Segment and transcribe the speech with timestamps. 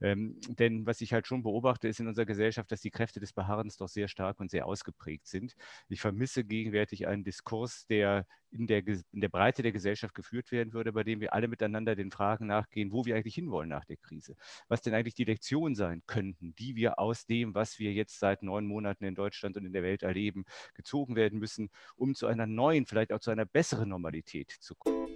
[0.00, 3.32] Ähm, denn was ich halt schon beobachte, ist in unserer Gesellschaft, dass die Kräfte des
[3.32, 5.54] Beharrens doch sehr stark und sehr ausgeprägt sind.
[5.88, 10.72] Ich vermisse gegenwärtig einen Diskurs, der in der, in der Breite der Gesellschaft geführt werden
[10.72, 13.96] würde, bei dem wir alle miteinander den Fragen nachgehen, wo wir eigentlich hinwollen nach der
[13.96, 14.36] Krise.
[14.68, 18.42] Was denn eigentlich die Lektionen sein könnten, die wir aus dem, was wir jetzt seit
[18.42, 20.44] neun Monaten in Deutschland und in der Welt erleben,
[20.74, 25.15] gezogen werden müssen, um zu einer neuen, vielleicht auch zu einer besseren Normalität zu kommen.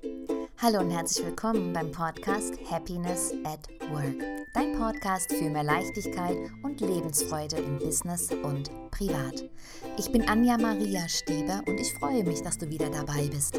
[0.63, 4.23] Hallo und herzlich willkommen beim Podcast Happiness at Work.
[4.53, 9.43] Dein Podcast für mehr Leichtigkeit und Lebensfreude im Business und privat.
[9.97, 13.59] Ich bin Anja Maria Steber und ich freue mich, dass du wieder dabei bist.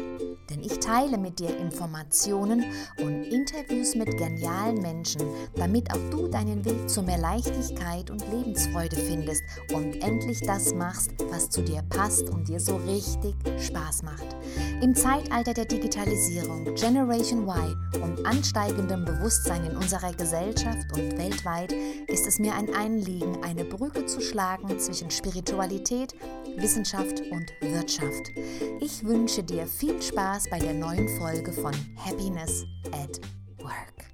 [0.52, 2.64] Denn ich teile mit dir Informationen
[3.00, 5.22] und Interviews mit genialen Menschen,
[5.56, 11.12] damit auch du deinen Weg zu mehr Leichtigkeit und Lebensfreude findest und endlich das machst,
[11.30, 14.36] was zu dir passt und dir so richtig Spaß macht.
[14.82, 21.72] Im Zeitalter der Digitalisierung, Generation Y und ansteigendem Bewusstsein in unserer Gesellschaft und weltweit
[22.08, 26.14] ist es mir ein Anliegen, eine Brücke zu schlagen zwischen Spiritualität,
[26.56, 28.32] Wissenschaft und Wirtschaft.
[28.80, 33.20] Ich wünsche dir viel Spaß bei der neuen Folge von Happiness at
[33.58, 34.06] Work.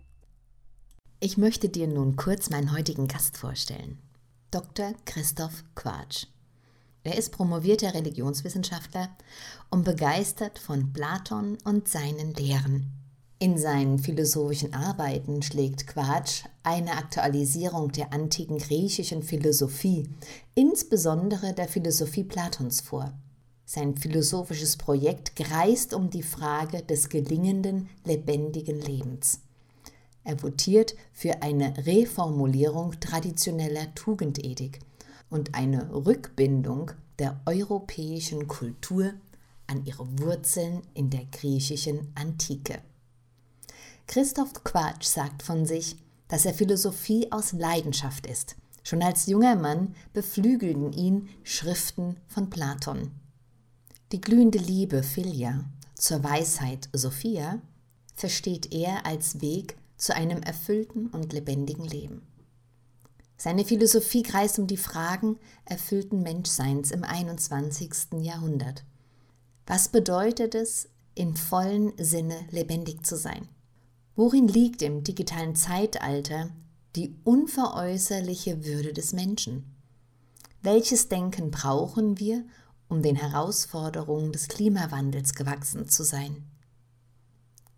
[1.21, 3.98] Ich möchte dir nun kurz meinen heutigen Gast vorstellen.
[4.51, 4.95] Dr.
[5.05, 6.27] Christoph Quatsch.
[7.05, 9.09] Er ist promovierter Religionswissenschaftler
[9.71, 12.93] und begeistert von Platon und seinen Lehren.
[13.39, 20.09] In seinen philosophischen Arbeiten schlägt Quatsch eine Aktualisierung der antiken griechischen Philosophie,
[20.55, 23.12] insbesondere der Philosophie Platons vor.
[23.71, 29.41] Sein philosophisches Projekt kreist um die Frage des gelingenden, lebendigen Lebens.
[30.25, 34.81] Er votiert für eine Reformulierung traditioneller Tugendethik
[35.29, 39.13] und eine Rückbindung der europäischen Kultur
[39.67, 42.81] an ihre Wurzeln in der griechischen Antike.
[44.07, 45.97] Christoph Quatsch sagt von sich,
[46.29, 48.57] dass er Philosophie aus Leidenschaft ist.
[48.83, 53.11] Schon als junger Mann beflügelten ihn Schriften von Platon.
[54.11, 57.60] Die glühende Liebe Philia zur Weisheit Sophia
[58.15, 62.22] versteht er als Weg zu einem erfüllten und lebendigen Leben.
[63.37, 68.22] Seine Philosophie kreist um die Fragen erfüllten Menschseins im 21.
[68.22, 68.83] Jahrhundert.
[69.66, 73.47] Was bedeutet es, in vollen Sinne lebendig zu sein?
[74.16, 76.49] Worin liegt im digitalen Zeitalter
[76.97, 79.77] die unveräußerliche Würde des Menschen?
[80.62, 82.43] Welches Denken brauchen wir,
[82.88, 86.44] um den Herausforderungen des Klimawandels gewachsen zu sein?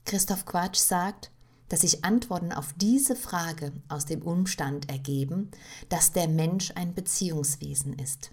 [0.04, 1.31] Christoph Quatsch sagt,
[1.69, 5.50] dass sich Antworten auf diese Frage aus dem Umstand ergeben,
[5.88, 8.32] dass der Mensch ein Beziehungswesen ist.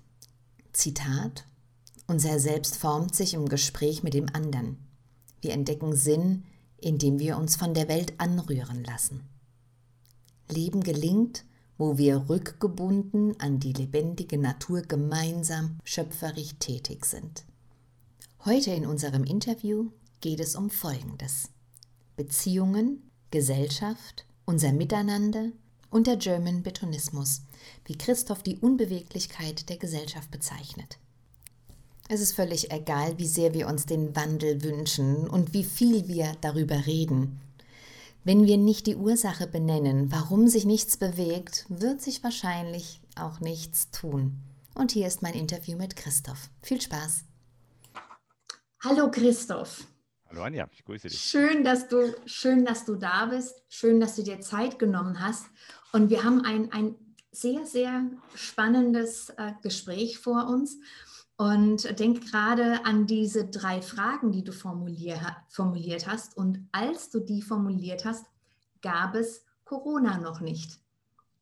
[0.73, 1.45] Zitat
[2.07, 4.77] Unser Selbst formt sich im Gespräch mit dem anderen.
[5.39, 6.43] Wir entdecken Sinn,
[6.77, 9.23] indem wir uns von der Welt anrühren lassen.
[10.49, 11.45] Leben gelingt,
[11.77, 17.43] wo wir rückgebunden an die lebendige Natur gemeinsam schöpferisch tätig sind.
[18.45, 21.49] Heute in unserem Interview geht es um Folgendes.
[22.15, 25.51] Beziehungen Gesellschaft, unser Miteinander
[25.89, 27.41] und der German Betonismus,
[27.85, 30.97] wie Christoph die Unbeweglichkeit der Gesellschaft bezeichnet.
[32.09, 36.31] Es ist völlig egal, wie sehr wir uns den Wandel wünschen und wie viel wir
[36.39, 37.41] darüber reden.
[38.27, 43.89] Wenn wir nicht die Ursache benennen, warum sich nichts bewegt, wird sich wahrscheinlich auch nichts
[43.89, 44.41] tun.
[44.75, 46.49] Und hier ist mein Interview mit Christoph.
[46.61, 47.23] Viel Spaß.
[48.83, 49.87] Hallo Christoph.
[50.27, 51.21] Hallo Anja, ich grüße dich.
[51.21, 53.63] Schön, dass du, schön, dass du da bist.
[53.69, 55.45] Schön, dass du dir Zeit genommen hast.
[55.93, 56.95] Und wir haben ein, ein
[57.31, 60.79] sehr, sehr spannendes äh, Gespräch vor uns.
[61.37, 66.35] Und denk gerade an diese drei Fragen, die du formulier, formuliert hast.
[66.35, 68.25] Und als du die formuliert hast,
[68.81, 70.79] gab es Corona noch nicht.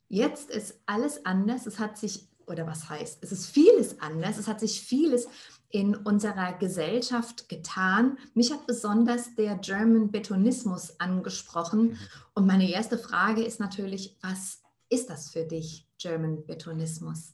[0.09, 1.65] Jetzt ist alles anders.
[1.65, 4.37] Es hat sich, oder was heißt, es ist vieles anders.
[4.37, 5.27] Es hat sich vieles
[5.69, 8.17] in unserer Gesellschaft getan.
[8.33, 11.81] Mich hat besonders der German Betonismus angesprochen.
[11.81, 11.97] Mhm.
[12.33, 17.33] Und meine erste Frage ist natürlich, was ist das für dich, German Betonismus?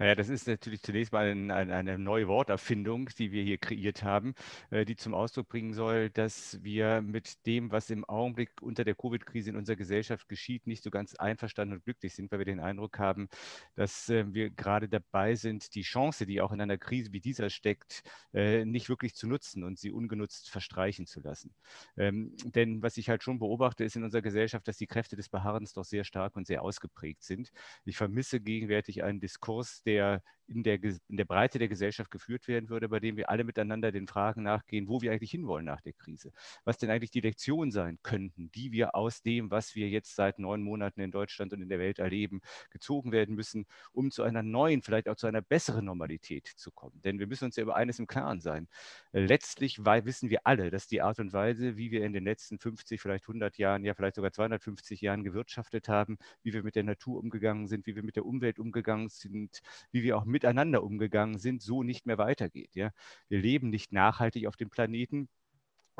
[0.00, 4.02] Naja, das ist natürlich zunächst mal ein, ein, eine neue Worterfindung, die wir hier kreiert
[4.02, 4.34] haben,
[4.70, 8.94] äh, die zum Ausdruck bringen soll, dass wir mit dem, was im Augenblick unter der
[8.94, 12.60] Covid-Krise in unserer Gesellschaft geschieht, nicht so ganz einverstanden und glücklich sind, weil wir den
[12.60, 13.28] Eindruck haben,
[13.74, 17.50] dass äh, wir gerade dabei sind, die Chance, die auch in einer Krise wie dieser
[17.50, 21.54] steckt, äh, nicht wirklich zu nutzen und sie ungenutzt verstreichen zu lassen.
[21.98, 25.28] Ähm, denn was ich halt schon beobachte, ist in unserer Gesellschaft, dass die Kräfte des
[25.28, 27.50] Beharrens doch sehr stark und sehr ausgeprägt sind.
[27.84, 32.48] Ich vermisse gegenwärtig einen Diskurs, Diskurs, der in der, in der Breite der Gesellschaft geführt
[32.48, 35.80] werden würde, bei dem wir alle miteinander den Fragen nachgehen, wo wir eigentlich hinwollen nach
[35.80, 36.32] der Krise.
[36.64, 40.38] Was denn eigentlich die Lektionen sein könnten, die wir aus dem, was wir jetzt seit
[40.38, 42.40] neun Monaten in Deutschland und in der Welt erleben,
[42.70, 47.00] gezogen werden müssen, um zu einer neuen, vielleicht auch zu einer besseren Normalität zu kommen.
[47.02, 48.66] Denn wir müssen uns ja über eines im Klaren sein.
[49.12, 53.00] Letztlich wissen wir alle, dass die Art und Weise, wie wir in den letzten 50,
[53.00, 57.20] vielleicht 100 Jahren, ja vielleicht sogar 250 Jahren gewirtschaftet haben, wie wir mit der Natur
[57.20, 59.60] umgegangen sind, wie wir mit der Umwelt umgegangen sind,
[59.92, 62.74] wie wir auch mit miteinander umgegangen sind, so nicht mehr weitergeht.
[62.74, 62.90] Ja?
[63.28, 65.28] Wir leben nicht nachhaltig auf dem Planeten.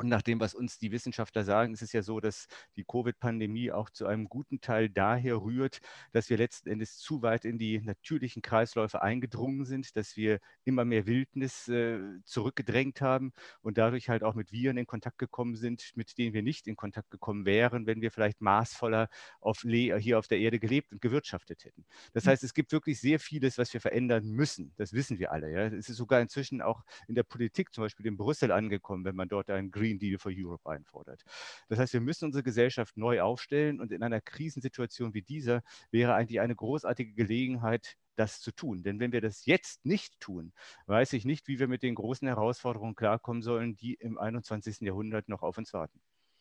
[0.01, 3.71] Und nach dem, was uns die Wissenschaftler sagen, ist es ja so, dass die Covid-Pandemie
[3.71, 5.79] auch zu einem guten Teil daher rührt,
[6.11, 10.85] dass wir letzten Endes zu weit in die natürlichen Kreisläufe eingedrungen sind, dass wir immer
[10.85, 13.31] mehr Wildnis äh, zurückgedrängt haben
[13.61, 16.75] und dadurch halt auch mit Viren in Kontakt gekommen sind, mit denen wir nicht in
[16.75, 19.07] Kontakt gekommen wären, wenn wir vielleicht maßvoller
[19.39, 21.85] auf hier auf der Erde gelebt und gewirtschaftet hätten.
[22.13, 22.31] Das hm.
[22.31, 24.73] heißt, es gibt wirklich sehr vieles, was wir verändern müssen.
[24.77, 25.51] Das wissen wir alle.
[25.51, 25.67] Ja?
[25.67, 29.29] Es ist sogar inzwischen auch in der Politik, zum Beispiel in Brüssel angekommen, wenn man
[29.29, 31.23] dort einen Green Green Deal for Europe einfordert.
[31.67, 35.61] Das heißt, wir müssen unsere Gesellschaft neu aufstellen und in einer Krisensituation wie dieser
[35.91, 38.83] wäre eigentlich eine großartige Gelegenheit, das zu tun.
[38.83, 40.53] Denn wenn wir das jetzt nicht tun,
[40.85, 44.81] weiß ich nicht, wie wir mit den großen Herausforderungen klarkommen sollen, die im 21.
[44.81, 45.99] Jahrhundert noch auf uns warten.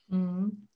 [0.09, 0.69] Mhm.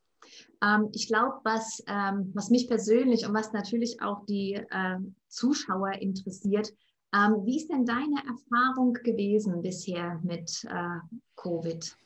[0.63, 4.99] Ähm, ich glaube, was, ähm, was mich persönlich und was natürlich auch die äh,
[5.29, 6.73] Zuschauer interessiert,
[7.15, 10.99] ähm, wie ist denn deine Erfahrung gewesen bisher mit äh,
[11.37, 11.97] Covid?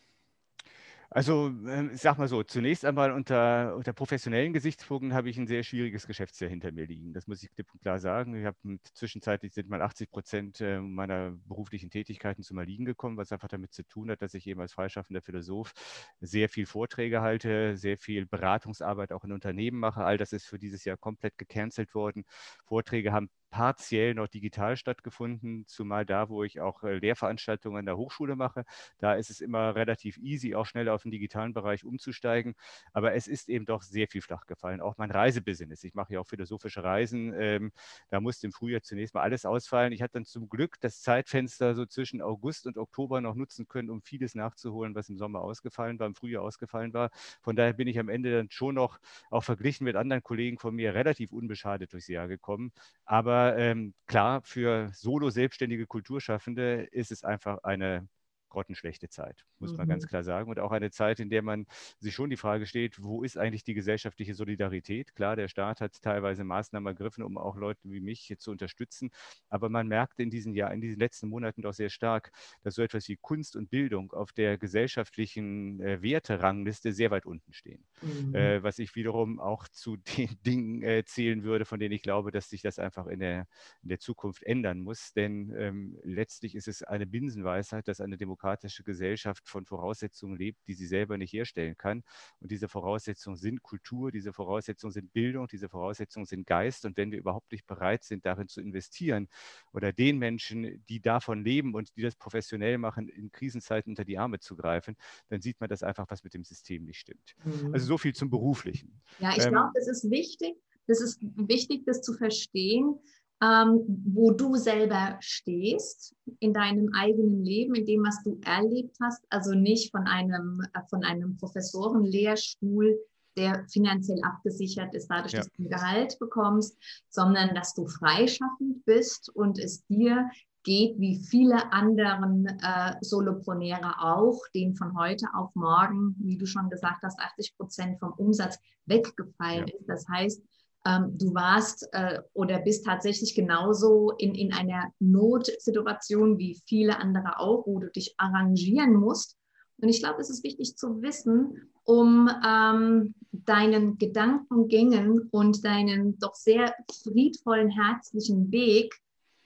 [1.10, 5.46] Also, ähm, ich sag mal so, zunächst einmal unter, unter professionellen Gesichtspunkten habe ich ein
[5.46, 7.14] sehr schwieriges Geschäftsjahr hinter mir liegen.
[7.14, 8.34] Das muss ich klipp und klar sagen.
[8.37, 8.58] Ich habe
[8.93, 13.72] zwischenzeitlich sind mal 80 Prozent äh, meiner beruflichen Tätigkeiten zum Erliegen gekommen, was einfach damit
[13.72, 15.72] zu tun hat, dass ich eben als freischaffender Philosoph
[16.20, 20.05] sehr viel Vorträge halte, sehr viel Beratungsarbeit auch in Unternehmen mache.
[20.05, 22.25] All das ist für dieses Jahr komplett gecancelt worden.
[22.66, 27.96] Vorträge haben partiell noch digital stattgefunden, zumal da, wo ich auch äh, Lehrveranstaltungen an der
[27.96, 28.64] Hochschule mache.
[28.98, 32.54] Da ist es immer relativ easy, auch schnell auf den digitalen Bereich umzusteigen.
[32.92, 34.80] Aber es ist eben doch sehr viel flach gefallen.
[34.80, 35.84] Auch mein Reisebusiness.
[35.84, 37.32] Ich mache ja auch philosophische Reisen.
[37.38, 37.72] Ähm,
[38.10, 39.92] da musste im Frühjahr zunächst mal alles ausfallen.
[39.92, 43.90] Ich hatte dann zum Glück das Zeitfenster so zwischen August und Oktober noch nutzen können,
[43.90, 47.10] um vieles nachzuholen, was im Sommer ausgefallen war, im Frühjahr ausgefallen war.
[47.42, 48.98] Von daher bin ich am Ende dann schon noch,
[49.30, 52.72] auch verglichen mit anderen Kollegen von mir, relativ unbeschadet durchs Jahr gekommen.
[53.04, 58.08] Aber ähm, klar, für solo-selbstständige Kulturschaffende ist es einfach eine
[58.48, 60.08] grottenschlechte Zeit, muss man ganz mhm.
[60.08, 60.50] klar sagen.
[60.50, 61.66] Und auch eine Zeit, in der man
[61.98, 65.14] sich schon die Frage steht, wo ist eigentlich die gesellschaftliche Solidarität?
[65.14, 69.10] Klar, der Staat hat teilweise Maßnahmen ergriffen, um auch Leute wie mich zu unterstützen.
[69.48, 72.82] Aber man merkt in diesen Jahren, in diesen letzten Monaten doch sehr stark, dass so
[72.82, 77.84] etwas wie Kunst und Bildung auf der gesellschaftlichen äh, Werterangliste sehr weit unten stehen.
[78.02, 78.34] Mhm.
[78.34, 82.30] Äh, was ich wiederum auch zu den Dingen äh, zählen würde, von denen ich glaube,
[82.30, 83.46] dass sich das einfach in der,
[83.82, 85.12] in der Zukunft ändern muss.
[85.12, 90.67] Denn ähm, letztlich ist es eine Binsenweisheit, dass eine Demokratie demokratische Gesellschaft von Voraussetzungen lebt,
[90.67, 92.05] die sie selber nicht herstellen kann.
[92.40, 96.85] Und diese Voraussetzungen sind Kultur, diese Voraussetzungen sind Bildung, diese Voraussetzungen sind Geist.
[96.85, 99.29] Und wenn wir überhaupt nicht bereit sind, darin zu investieren
[99.73, 104.19] oder den Menschen, die davon leben und die das professionell machen, in Krisenzeiten unter die
[104.19, 104.96] Arme zu greifen,
[105.29, 107.34] dann sieht man, dass einfach was mit dem System nicht stimmt.
[107.44, 107.75] Mhm.
[107.75, 109.00] Also so viel zum Beruflichen.
[109.19, 110.56] Ja, ich ähm, glaube, es ist wichtig,
[110.87, 112.99] das ist wichtig, das zu verstehen,
[113.40, 119.25] ähm, wo du selber stehst in deinem eigenen Leben, in dem, was du erlebt hast.
[119.31, 122.99] Also nicht von einem, äh, von einem Professorenlehrstuhl,
[123.37, 125.38] der finanziell abgesichert ist, dadurch, ja.
[125.38, 126.76] dass du ein Gehalt bekommst,
[127.08, 130.29] sondern dass du freischaffend bist und es dir
[130.65, 136.69] geht wie viele anderen äh, Soloprenäre auch, denen von heute auf morgen, wie du schon
[136.69, 139.74] gesagt hast, 80 Prozent vom Umsatz weggefallen ja.
[139.79, 139.89] ist.
[139.89, 140.43] Das heißt,
[140.88, 147.38] ähm, du warst äh, oder bist tatsächlich genauso in, in einer Notsituation wie viele andere
[147.38, 149.36] auch, wo du dich arrangieren musst.
[149.80, 156.34] Und ich glaube, es ist wichtig zu wissen, um ähm, deinen Gedankengängen und deinen doch
[156.34, 158.94] sehr friedvollen, herzlichen Weg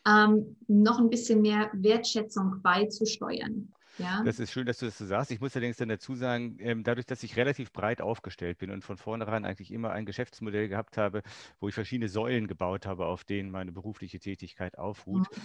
[0.06, 3.72] ähm, noch ein bisschen mehr Wertschätzung beizusteuern.
[3.98, 4.22] Ja.
[4.24, 5.30] Das ist schön, dass du das so sagst.
[5.30, 8.84] Ich muss allerdings dann dazu sagen, ähm, dadurch, dass ich relativ breit aufgestellt bin und
[8.84, 11.22] von vornherein eigentlich immer ein Geschäftsmodell gehabt habe,
[11.60, 15.42] wo ich verschiedene Säulen gebaut habe, auf denen meine berufliche Tätigkeit aufruht, mhm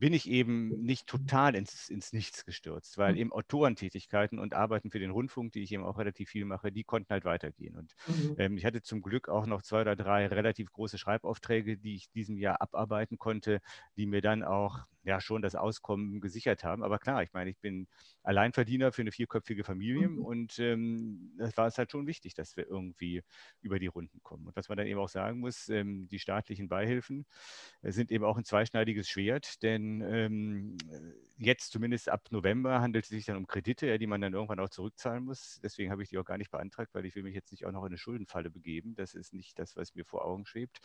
[0.00, 3.18] bin ich eben nicht total ins, ins Nichts gestürzt, weil mhm.
[3.18, 6.84] eben Autorentätigkeiten und Arbeiten für den Rundfunk, die ich eben auch relativ viel mache, die
[6.84, 7.76] konnten halt weitergehen.
[7.76, 8.34] Und mhm.
[8.38, 12.10] ähm, ich hatte zum Glück auch noch zwei oder drei relativ große Schreibaufträge, die ich
[12.10, 13.60] diesem Jahr abarbeiten konnte,
[13.96, 16.82] die mir dann auch ja schon das Auskommen gesichert haben.
[16.82, 17.88] Aber klar, ich meine, ich bin
[18.22, 20.24] Alleinverdiener für eine vierköpfige Familie mhm.
[20.24, 23.22] und ähm, das war es halt schon wichtig, dass wir irgendwie
[23.62, 24.46] über die Runden kommen.
[24.46, 27.26] Und was man dann eben auch sagen muss, ähm, die staatlichen Beihilfen
[27.82, 30.76] äh, sind eben auch ein zweischneidiges Schwert, denn ähm,
[31.36, 34.60] jetzt zumindest ab November handelt es sich dann um Kredite, ja, die man dann irgendwann
[34.60, 35.60] auch zurückzahlen muss.
[35.62, 37.72] Deswegen habe ich die auch gar nicht beantragt, weil ich will mich jetzt nicht auch
[37.72, 38.94] noch in eine Schuldenfalle begeben.
[38.94, 40.80] Das ist nicht das, was mir vor Augen schwebt.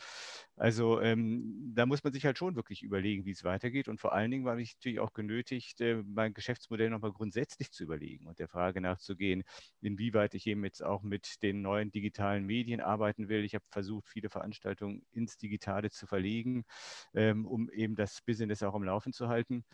[0.56, 3.88] Also ähm, da muss man sich halt schon wirklich überlegen, wie es weitergeht.
[3.88, 7.82] Und vor allen Dingen war ich natürlich auch genötigt, äh, mein Geschäftsmodell nochmal grundsätzlich zu
[7.84, 9.42] überlegen und der Frage nachzugehen,
[9.80, 13.44] inwieweit ich eben jetzt auch mit den neuen digitalen Medien arbeiten will.
[13.44, 16.64] Ich habe versucht, viele Veranstaltungen ins Digitale zu verlegen,
[17.14, 19.64] ähm, um eben das Business auch am Laufen zu halten.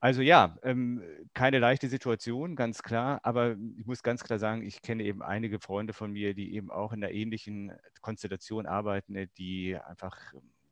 [0.00, 1.02] Also ja, ähm,
[1.34, 3.20] keine leichte Situation, ganz klar.
[3.24, 6.70] Aber ich muss ganz klar sagen, ich kenne eben einige Freunde von mir, die eben
[6.70, 10.18] auch in einer ähnlichen Konstellation arbeiten, ne, die einfach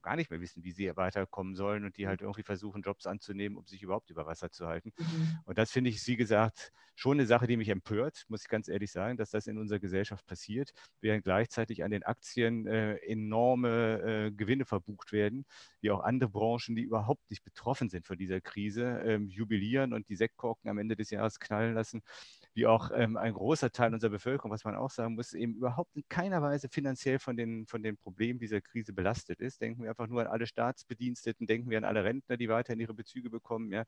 [0.04, 3.56] gar nicht mehr wissen, wie sie weiterkommen sollen und die halt irgendwie versuchen, Jobs anzunehmen,
[3.58, 4.92] um sich überhaupt über Wasser zu halten.
[4.98, 5.38] Mhm.
[5.44, 8.68] Und das finde ich, wie gesagt, schon eine Sache, die mich empört, muss ich ganz
[8.68, 14.26] ehrlich sagen, dass das in unserer Gesellschaft passiert, während gleichzeitig an den Aktien äh, enorme
[14.28, 15.44] äh, Gewinne verbucht werden,
[15.80, 20.08] wie auch andere Branchen, die überhaupt nicht betroffen sind von dieser Krise, äh, jubilieren und
[20.08, 22.02] die Sektkorken am Ende des Jahres knallen lassen
[22.54, 25.96] wie auch ähm, ein großer Teil unserer Bevölkerung, was man auch sagen muss, eben überhaupt
[25.96, 29.60] in keiner Weise finanziell von den, von den Problemen dieser Krise belastet ist.
[29.60, 32.94] Denken wir einfach nur an alle Staatsbediensteten, denken wir an alle Rentner, die weiterhin ihre
[32.94, 33.72] Bezüge bekommen.
[33.72, 33.84] Ja.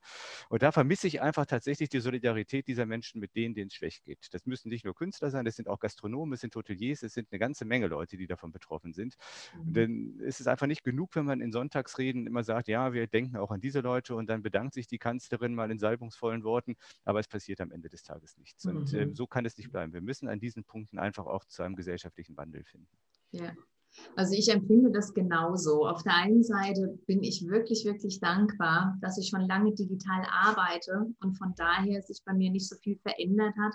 [0.49, 4.03] Und da vermisse ich einfach tatsächlich die Solidarität dieser Menschen mit denen, denen es schlecht
[4.03, 4.27] geht.
[4.31, 7.29] Das müssen nicht nur Künstler sein, das sind auch Gastronomen, es sind Hoteliers, es sind
[7.31, 9.15] eine ganze Menge Leute, die davon betroffen sind.
[9.55, 9.73] Mhm.
[9.73, 13.37] Denn es ist einfach nicht genug, wenn man in Sonntagsreden immer sagt, ja, wir denken
[13.37, 17.21] auch an diese Leute und dann bedankt sich die Kanzlerin mal in salbungsvollen Worten, aber
[17.21, 18.93] es passiert am Ende des Tages nichts nichts.
[18.93, 19.15] Und äh, mhm.
[19.15, 19.93] so kann es nicht bleiben.
[19.93, 22.89] Wir müssen an diesen Punkten einfach auch zu einem gesellschaftlichen Wandel finden.
[23.31, 23.53] Ja.
[24.15, 25.87] Also ich empfinde das genauso.
[25.87, 31.07] Auf der einen Seite bin ich wirklich, wirklich dankbar, dass ich schon lange digital arbeite
[31.21, 33.73] und von daher sich bei mir nicht so viel verändert hat.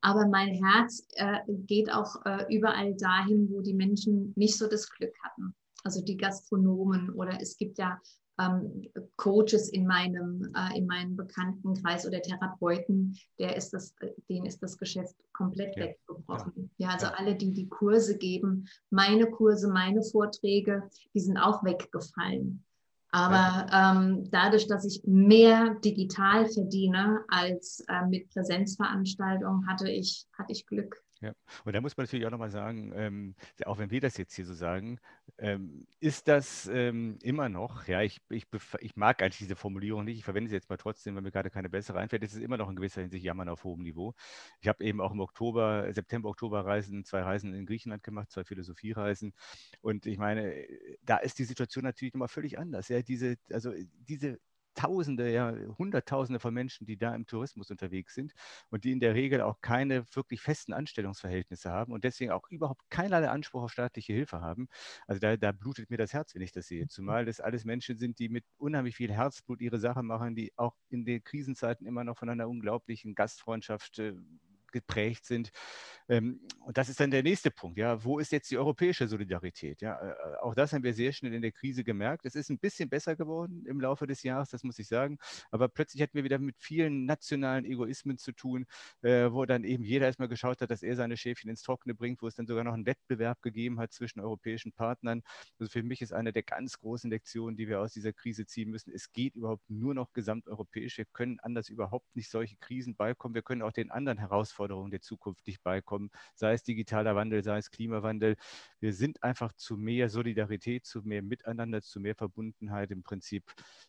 [0.00, 4.88] Aber mein Herz äh, geht auch äh, überall dahin, wo die Menschen nicht so das
[4.90, 5.54] Glück hatten.
[5.84, 8.00] Also die Gastronomen oder es gibt ja
[8.38, 8.82] ähm,
[9.16, 13.94] Coaches in meinem, äh, in meinem Bekanntenkreis oder Therapeuten, der ist das,
[14.28, 15.84] denen ist das Geschäft komplett ja.
[15.84, 16.70] weggebrochen.
[16.76, 16.88] Ja.
[16.88, 17.14] ja, also ja.
[17.14, 22.64] alle, die die Kurse geben, meine Kurse, meine Vorträge, die sind auch weggefallen.
[23.10, 30.52] Aber ähm, dadurch, dass ich mehr digital verdiene als äh, mit Präsenzveranstaltungen, hatte ich, hatte
[30.52, 31.02] ich Glück.
[31.20, 31.32] Ja,
[31.64, 33.34] und da muss man natürlich auch nochmal sagen, ähm,
[33.64, 35.00] auch wenn wir das jetzt hier so sagen,
[35.38, 38.46] ähm, ist das ähm, immer noch, ja, ich, ich,
[38.78, 41.50] ich mag eigentlich diese Formulierung nicht, ich verwende sie jetzt mal trotzdem, weil mir gerade
[41.50, 44.14] keine bessere einfällt, es ist immer noch in gewisser Hinsicht Jammern auf hohem Niveau.
[44.60, 48.44] Ich habe eben auch im Oktober, September, Oktober Reisen, zwei Reisen in Griechenland gemacht, zwei
[48.44, 49.32] Philosophiereisen.
[49.80, 50.54] Und ich meine,
[51.02, 53.72] da ist die Situation natürlich nochmal völlig anders, ja, diese, also
[54.08, 54.38] diese
[54.78, 58.32] Tausende, ja, Hunderttausende von Menschen, die da im Tourismus unterwegs sind
[58.70, 62.88] und die in der Regel auch keine wirklich festen Anstellungsverhältnisse haben und deswegen auch überhaupt
[62.88, 64.68] keinerlei Anspruch auf staatliche Hilfe haben.
[65.08, 66.86] Also da, da blutet mir das Herz, wenn ich das sehe.
[66.86, 70.76] Zumal das alles Menschen sind, die mit unheimlich viel Herzblut ihre Sache machen, die auch
[70.90, 74.14] in den Krisenzeiten immer noch von einer unglaublichen Gastfreundschaft äh,
[74.72, 75.50] geprägt sind.
[76.08, 77.78] Ähm, und das ist dann der nächste Punkt.
[77.78, 79.82] Ja, wo ist jetzt die europäische Solidarität?
[79.82, 82.24] Ja, äh, auch das haben wir sehr schnell in der Krise gemerkt.
[82.24, 85.18] Es ist ein bisschen besser geworden im Laufe des Jahres, das muss ich sagen.
[85.50, 88.66] Aber plötzlich hatten wir wieder mit vielen nationalen Egoismen zu tun,
[89.02, 92.22] äh, wo dann eben jeder erstmal geschaut hat, dass er seine Schäfchen ins Trockene bringt,
[92.22, 95.22] wo es dann sogar noch einen Wettbewerb gegeben hat zwischen europäischen Partnern.
[95.58, 98.70] Also für mich ist eine der ganz großen Lektionen, die wir aus dieser Krise ziehen
[98.70, 98.92] müssen.
[98.94, 100.96] Es geht überhaupt nur noch gesamteuropäisch.
[100.98, 103.34] Wir können anders überhaupt nicht solche Krisen beikommen.
[103.34, 107.42] Wir können auch den anderen Herausforderungen der Zukunft nicht beikommen kommen, sei es digitaler Wandel,
[107.42, 108.36] sei es Klimawandel.
[108.80, 113.44] Wir sind einfach zu mehr Solidarität, zu mehr Miteinander, zu mehr Verbundenheit im Prinzip.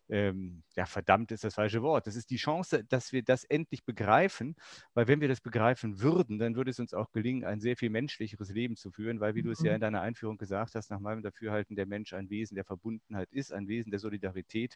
[0.07, 2.07] Ähm, ja, verdammt ist das falsche Wort.
[2.07, 4.55] Das ist die Chance, dass wir das endlich begreifen,
[4.93, 7.89] weil wenn wir das begreifen würden, dann würde es uns auch gelingen, ein sehr viel
[7.89, 9.75] menschlicheres Leben zu führen, weil, wie du es ja mhm.
[9.75, 13.51] in deiner Einführung gesagt hast, nach meinem Dafürhalten der Mensch ein Wesen der Verbundenheit ist,
[13.53, 14.75] ein Wesen der Solidarität.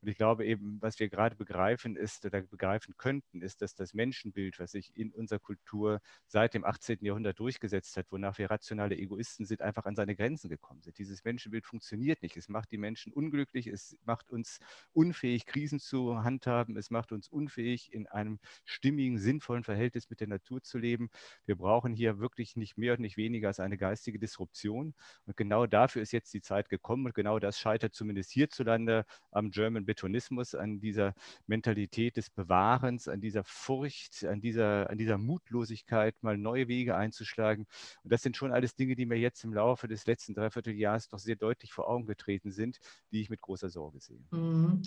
[0.00, 3.94] Und ich glaube eben, was wir gerade begreifen ist oder begreifen könnten, ist, dass das
[3.94, 6.98] Menschenbild, was sich in unserer Kultur seit dem 18.
[7.04, 10.98] Jahrhundert durchgesetzt hat, wonach wir rationale Egoisten sind, einfach an seine Grenzen gekommen sind.
[10.98, 12.36] Dieses Menschenbild funktioniert nicht.
[12.36, 14.58] Es macht die Menschen unglücklich, es macht uns
[14.92, 20.28] unfähig, Krisen zu handhaben, es macht uns unfähig, in einem stimmigen, sinnvollen Verhältnis mit der
[20.28, 21.10] Natur zu leben.
[21.46, 24.94] Wir brauchen hier wirklich nicht mehr und nicht weniger als eine geistige Disruption.
[25.26, 29.50] Und genau dafür ist jetzt die Zeit gekommen und genau das scheitert zumindest hierzulande am
[29.50, 31.14] German Betonismus, an dieser
[31.46, 37.66] Mentalität des Bewahrens, an dieser Furcht, an dieser, an dieser Mutlosigkeit, mal neue Wege einzuschlagen.
[38.02, 41.18] Und das sind schon alles Dinge, die mir jetzt im Laufe des letzten Dreivierteljahres doch
[41.18, 42.78] sehr deutlich vor Augen getreten sind,
[43.10, 44.20] die ich mit großer Sorge sehe.
[44.30, 44.82] Mhm.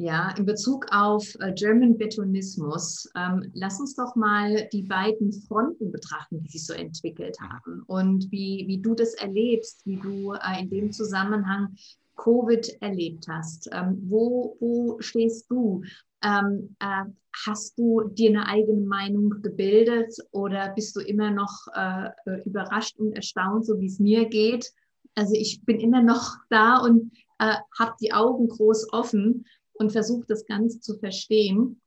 [0.00, 5.92] Ja, in Bezug auf äh, German Betonismus, ähm, lass uns doch mal die beiden Fronten
[5.92, 7.48] betrachten, die sich so entwickelt mhm.
[7.50, 11.76] haben und wie, wie du das erlebst, wie du äh, in dem Zusammenhang
[12.16, 13.68] Covid erlebt hast.
[13.72, 15.82] Ähm, wo, wo stehst du?
[16.22, 17.04] Ähm, äh,
[17.46, 22.10] hast du dir eine eigene Meinung gebildet oder bist du immer noch äh,
[22.44, 24.72] überrascht und erstaunt, so wie es mir geht?
[25.14, 30.26] Also ich bin immer noch da und äh, habe die Augen groß offen und versuche
[30.28, 31.80] das Ganze zu verstehen.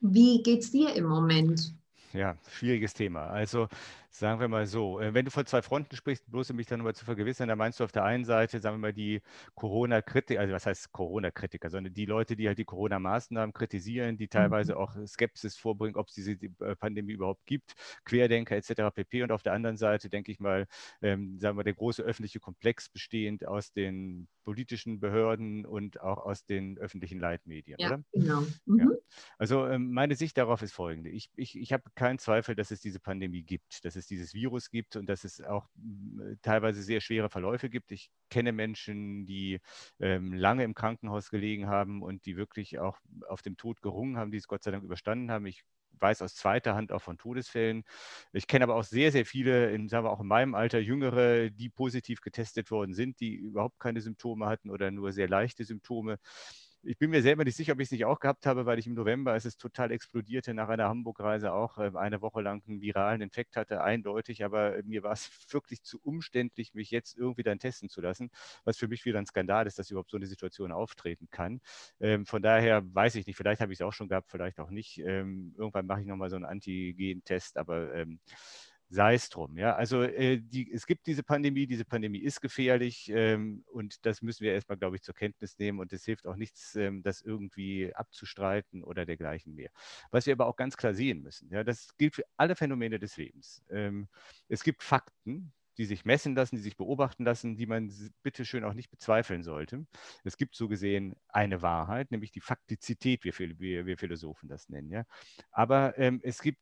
[0.00, 1.74] Wie geht es dir im Moment?
[2.12, 3.26] Ja, schwieriges Thema.
[3.28, 3.68] Also
[4.12, 6.78] Sagen wir mal so, äh, wenn du von zwei Fronten sprichst, bloß um mich dann
[6.78, 9.22] nochmal zu vergewissern, dann meinst du auf der einen Seite, sagen wir mal, die
[9.54, 14.74] Corona-Kritiker, also was heißt Corona-Kritiker, sondern die Leute, die halt die Corona-Maßnahmen kritisieren, die teilweise
[14.74, 14.78] mhm.
[14.78, 17.74] auch Skepsis vorbringen, ob es diese äh, Pandemie überhaupt gibt,
[18.04, 18.92] Querdenker etc.
[18.92, 19.22] pp.
[19.22, 20.66] Und auf der anderen Seite, denke ich mal,
[21.02, 26.44] ähm, sagen wir, der große öffentliche Komplex bestehend aus den politischen Behörden und auch aus
[26.44, 28.04] den öffentlichen Leitmedien, ja, oder?
[28.12, 28.40] Genau.
[28.66, 28.78] Mhm.
[28.78, 28.86] Ja.
[29.38, 31.10] Also ähm, meine Sicht darauf ist folgende.
[31.10, 34.70] Ich, ich, ich habe keinen Zweifel, dass es diese Pandemie gibt, dass es dieses Virus
[34.70, 37.92] gibt und dass es auch äh, teilweise sehr schwere Verläufe gibt.
[37.92, 39.60] Ich kenne Menschen, die
[39.98, 44.30] ähm, lange im Krankenhaus gelegen haben und die wirklich auch auf dem Tod gerungen haben,
[44.30, 45.46] die es Gott sei Dank überstanden haben.
[45.46, 45.64] Ich
[46.00, 47.84] weiß aus zweiter Hand auch von Todesfällen.
[48.32, 51.50] Ich kenne aber auch sehr, sehr viele, in, sagen wir auch in meinem Alter, Jüngere,
[51.50, 56.18] die positiv getestet worden sind, die überhaupt keine Symptome hatten oder nur sehr leichte Symptome.
[56.82, 58.86] Ich bin mir selber nicht sicher, ob ich es nicht auch gehabt habe, weil ich
[58.86, 62.80] im November, als es total explodierte, nach einer Hamburg-Reise auch äh, eine Woche lang einen
[62.80, 64.44] viralen Infekt hatte, eindeutig.
[64.44, 68.30] Aber mir war es wirklich zu umständlich, mich jetzt irgendwie dann testen zu lassen,
[68.64, 71.60] was für mich wieder ein Skandal ist, dass überhaupt so eine Situation auftreten kann.
[72.00, 74.70] Ähm, von daher weiß ich nicht, vielleicht habe ich es auch schon gehabt, vielleicht auch
[74.70, 74.98] nicht.
[75.00, 78.20] Ähm, irgendwann mache ich nochmal so einen Antigen-Test, aber ähm,
[78.90, 79.56] sei es drum.
[79.56, 79.76] Ja?
[79.76, 84.44] Also äh, die, es gibt diese Pandemie, diese Pandemie ist gefährlich ähm, und das müssen
[84.44, 87.94] wir erstmal, glaube ich, zur Kenntnis nehmen und es hilft auch nichts, ähm, das irgendwie
[87.94, 89.70] abzustreiten oder dergleichen mehr.
[90.10, 93.16] Was wir aber auch ganz klar sehen müssen, ja, das gilt für alle Phänomene des
[93.16, 93.62] Lebens.
[93.70, 94.08] Ähm,
[94.48, 97.90] es gibt Fakten, die sich messen lassen, die sich beobachten lassen, die man
[98.22, 99.86] bitte schön auch nicht bezweifeln sollte.
[100.24, 104.90] Es gibt so gesehen eine Wahrheit, nämlich die Faktizität, wie wir, wir Philosophen das nennen.
[104.90, 105.04] Ja?
[105.52, 106.58] Aber ähm, es gibt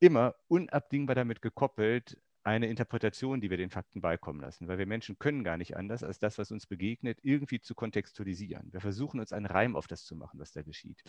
[0.00, 5.18] immer unabdingbar damit gekoppelt, eine Interpretation, die wir den Fakten beikommen lassen, weil wir Menschen
[5.18, 8.72] können gar nicht anders, als das, was uns begegnet, irgendwie zu kontextualisieren.
[8.72, 11.02] Wir versuchen uns einen Reim auf das zu machen, was da geschieht.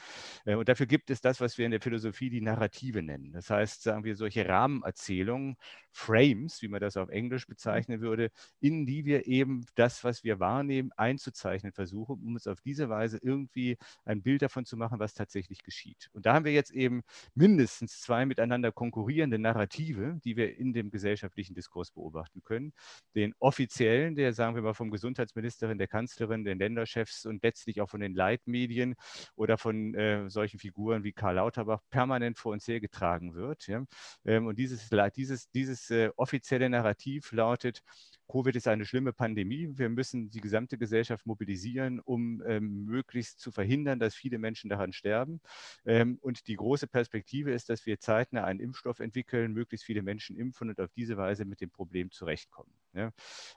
[0.45, 3.31] Äh, und dafür gibt es das, was wir in der Philosophie die Narrative nennen.
[3.31, 5.55] Das heißt, sagen wir, solche Rahmenerzählungen,
[5.93, 10.39] Frames, wie man das auf Englisch bezeichnen würde, in die wir eben das, was wir
[10.39, 15.13] wahrnehmen, einzuzeichnen versuchen, um uns auf diese Weise irgendwie ein Bild davon zu machen, was
[15.13, 16.09] tatsächlich geschieht.
[16.13, 17.03] Und da haben wir jetzt eben
[17.35, 22.73] mindestens zwei miteinander konkurrierende Narrative, die wir in dem Gesellschaft gesellschaftlichen Diskurs beobachten können.
[23.15, 27.89] Den offiziellen, der sagen wir mal vom Gesundheitsministerin, der Kanzlerin, den Länderchefs und letztlich auch
[27.89, 28.95] von den Leitmedien
[29.35, 33.67] oder von äh, solchen Figuren wie Karl Lauterbach permanent vor uns hergetragen wird.
[33.67, 33.85] Ja?
[34.25, 37.83] Ähm, und dieses, dieses, dieses äh, offizielle Narrativ lautet,
[38.31, 39.69] Covid ist eine schlimme Pandemie.
[39.73, 44.93] Wir müssen die gesamte Gesellschaft mobilisieren, um ähm, möglichst zu verhindern, dass viele Menschen daran
[44.93, 45.41] sterben.
[45.85, 50.37] Ähm, und die große Perspektive ist, dass wir zeitnah einen Impfstoff entwickeln, möglichst viele Menschen
[50.37, 52.73] impfen und auf diese Weise mit dem Problem zurechtkommen.
[52.93, 53.11] Ja?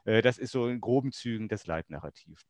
[0.05, 2.45] Äh, das ist so in groben Zügen das Leitnarrativ.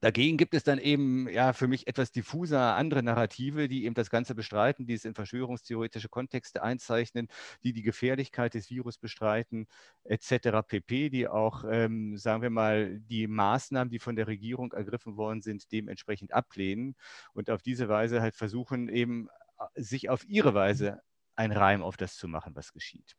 [0.00, 4.10] Dagegen gibt es dann eben ja für mich etwas diffuser andere Narrative, die eben das
[4.10, 7.28] Ganze bestreiten, die es in verschwörungstheoretische Kontexte einzeichnen,
[7.64, 9.66] die die Gefährlichkeit des Virus bestreiten,
[10.04, 10.62] etc.
[10.66, 15.40] pp, die auch, ähm, sagen wir mal, die Maßnahmen, die von der Regierung ergriffen worden
[15.40, 16.94] sind, dementsprechend ablehnen
[17.32, 21.00] und auf diese Weise halt versuchen, eben äh, sich auf ihre Weise
[21.36, 23.16] ein Reim auf das zu machen, was geschieht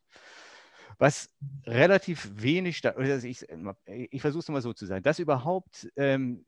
[0.97, 1.29] was
[1.65, 3.45] relativ wenig, also ich,
[3.85, 6.45] ich versuche es mal so zu sagen, dass überhaupt ähm,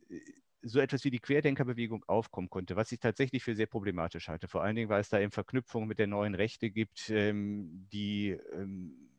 [0.62, 4.48] so etwas wie die Querdenkerbewegung aufkommen konnte, was ich tatsächlich für sehr problematisch halte.
[4.48, 8.32] Vor allen Dingen, weil es da eben Verknüpfungen mit der neuen Rechte gibt, ähm, die
[8.54, 9.10] ähm,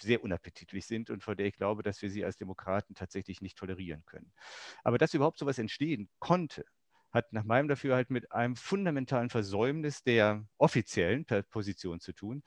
[0.00, 3.56] sehr unappetitlich sind und von der ich glaube, dass wir sie als Demokraten tatsächlich nicht
[3.58, 4.32] tolerieren können.
[4.84, 6.64] Aber dass überhaupt so etwas entstehen konnte,
[7.10, 12.42] hat nach meinem Dafürhalten mit einem fundamentalen Versäumnis der offiziellen Position zu tun,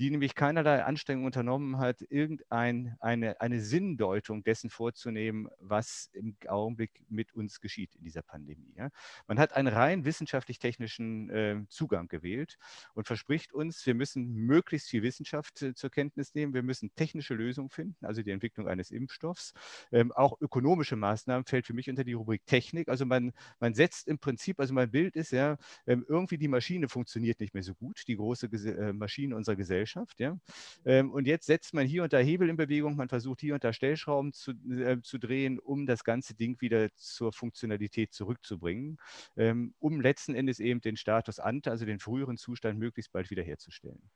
[0.00, 7.04] die nämlich keinerlei Anstrengung unternommen hat, irgendeine eine, eine Sinndeutung dessen vorzunehmen, was im Augenblick
[7.10, 8.72] mit uns geschieht in dieser Pandemie.
[8.78, 8.88] Ja.
[9.28, 12.56] Man hat einen rein wissenschaftlich-technischen äh, Zugang gewählt
[12.94, 17.34] und verspricht uns, wir müssen möglichst viel Wissenschaft äh, zur Kenntnis nehmen, wir müssen technische
[17.34, 19.52] Lösungen finden, also die Entwicklung eines Impfstoffs.
[19.92, 22.88] Ähm, auch ökonomische Maßnahmen fällt für mich unter die Rubrik Technik.
[22.88, 26.88] Also man, man setzt im Prinzip, also mein Bild ist ja, ähm, irgendwie die Maschine
[26.88, 30.20] funktioniert nicht mehr so gut, die große Ges äh, Maschine unserer Gesellschaft Gesellschaft.
[30.20, 30.38] Ja?
[30.84, 33.64] Ähm, und jetzt setzt man hier und da Hebel in Bewegung, man versucht hier und
[33.64, 38.98] da Stellschrauben zu, äh, zu drehen, um das ganze Ding wieder zur Funktionalität zurückzubringen,
[39.36, 44.10] ähm, um letzten Endes eben den Status ante, also den früheren Zustand möglichst bald wiederherzustellen.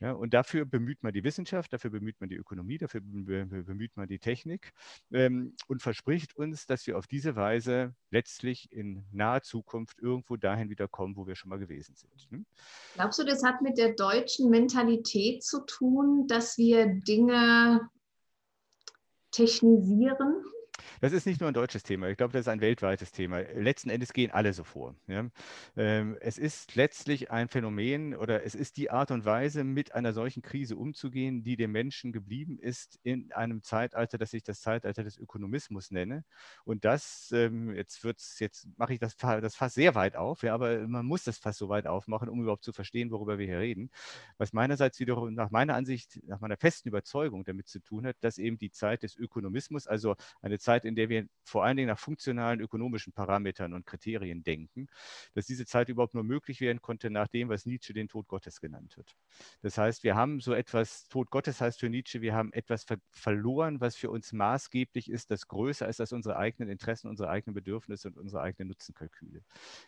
[0.00, 0.12] Ja?
[0.12, 4.18] Und dafür bemüht man die Wissenschaft, dafür bemüht man die Ökonomie, dafür bemüht man die
[4.18, 4.72] Technik
[5.12, 10.70] ähm, und verspricht uns, dass wir auf diese Weise letztlich in naher Zukunft irgendwo dahin
[10.70, 12.30] wieder kommen, wo wir schon mal gewesen sind.
[12.30, 12.44] Ne?
[12.94, 17.88] Glaubst du, das hat mit der deutschen Mentalität zu tun, dass wir Dinge
[19.30, 20.44] technisieren?
[21.00, 23.40] Das ist nicht nur ein deutsches Thema, ich glaube, das ist ein weltweites Thema.
[23.40, 24.94] Letzten Endes gehen alle so vor.
[25.06, 25.26] Ja?
[25.76, 30.12] Ähm, es ist letztlich ein Phänomen oder es ist die Art und Weise, mit einer
[30.12, 35.04] solchen Krise umzugehen, die dem Menschen geblieben ist in einem Zeitalter, das ich das Zeitalter
[35.04, 36.24] des Ökonomismus nenne.
[36.64, 40.54] Und das, ähm, jetzt wird's, jetzt mache ich das, das fast sehr weit auf, ja,
[40.54, 43.58] aber man muss das fast so weit aufmachen, um überhaupt zu verstehen, worüber wir hier
[43.58, 43.90] reden.
[44.38, 48.38] Was meinerseits wiederum nach meiner Ansicht, nach meiner festen Überzeugung damit zu tun hat, dass
[48.38, 51.98] eben die Zeit des Ökonomismus, also eine Zeit, in der wir vor allen Dingen nach
[51.98, 54.88] funktionalen ökonomischen Parametern und Kriterien denken,
[55.34, 58.60] dass diese Zeit überhaupt nur möglich werden konnte nach dem, was Nietzsche den Tod Gottes
[58.60, 59.14] genannt hat.
[59.62, 62.96] Das heißt, wir haben so etwas, Tod Gottes heißt für Nietzsche, wir haben etwas ver
[63.12, 67.54] verloren, was für uns maßgeblich ist, das größer ist als unsere eigenen Interessen, unsere eigenen
[67.54, 69.42] Bedürfnisse und unsere eigenen Nutzenkalküle.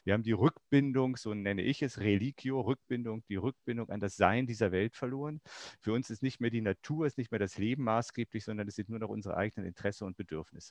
[0.05, 4.47] Wir haben die Rückbindung, so nenne ich es, Religio, Rückbindung, die Rückbindung an das Sein
[4.47, 5.41] dieser Welt verloren.
[5.81, 8.77] Für uns ist nicht mehr die Natur, ist nicht mehr das Leben maßgeblich, sondern es
[8.77, 10.68] sind nur noch unsere eigenen Interessen und Bedürfnisse.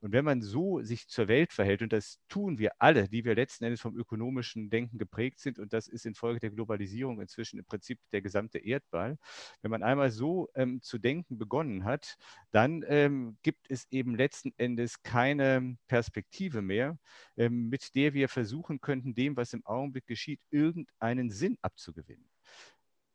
[0.00, 3.34] Und wenn man so sich zur Welt verhält, und das tun wir alle, die wir
[3.34, 7.64] letzten Endes vom ökonomischen Denken geprägt sind, und das ist infolge der Globalisierung inzwischen im
[7.64, 9.18] Prinzip der gesamte Erdball,
[9.62, 12.16] wenn man einmal so ähm, zu denken begonnen hat,
[12.50, 16.98] dann ähm, gibt es eben letzten Endes keine Perspektive mehr,
[17.36, 22.28] ähm, mit der wir versuchen könnten, dem, was im Augenblick geschieht, irgendeinen Sinn abzugewinnen.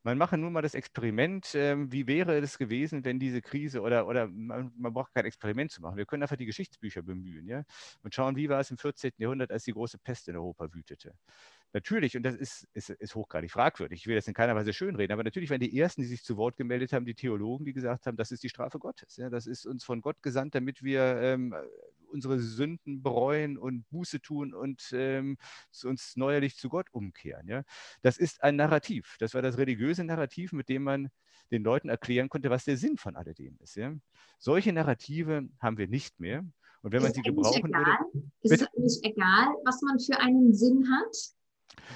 [0.09, 4.07] Man mache nur mal das Experiment, äh, wie wäre es gewesen, wenn diese Krise oder,
[4.07, 5.97] oder man, man, braucht kein Experiment zu machen.
[5.97, 7.61] Wir können einfach die Geschichtsbücher bemühen ja?
[8.01, 9.11] und schauen, wie war es im 14.
[9.19, 11.13] Jahrhundert, als die große Pest in Europa wütete.
[11.71, 15.13] Natürlich, und das ist, ist, ist hochgradig fragwürdig, ich will das in keiner Weise schönreden,
[15.13, 18.07] aber natürlich waren die Ersten, die sich zu Wort gemeldet haben, die Theologen, die gesagt
[18.07, 19.17] haben, das ist die Strafe Gottes.
[19.17, 19.29] Ja?
[19.29, 21.53] Das ist uns von Gott gesandt, damit wir ähm,
[22.11, 25.37] unsere Sünden bereuen und Buße tun und ähm,
[25.83, 27.47] uns neuerlich zu Gott umkehren.
[27.47, 27.63] Ja?
[28.01, 29.17] Das ist ein Narrativ.
[29.19, 31.09] Das war das religiöse Narrativ, mit dem man
[31.51, 33.75] den Leuten erklären konnte, was der Sinn von alledem ist.
[33.75, 33.93] Ja?
[34.39, 36.45] Solche Narrative haben wir nicht mehr.
[36.81, 37.97] Und wenn man sie gebrauchen egal?
[38.13, 38.31] würde.
[38.41, 41.15] Ist es eigentlich egal, was man für einen Sinn hat?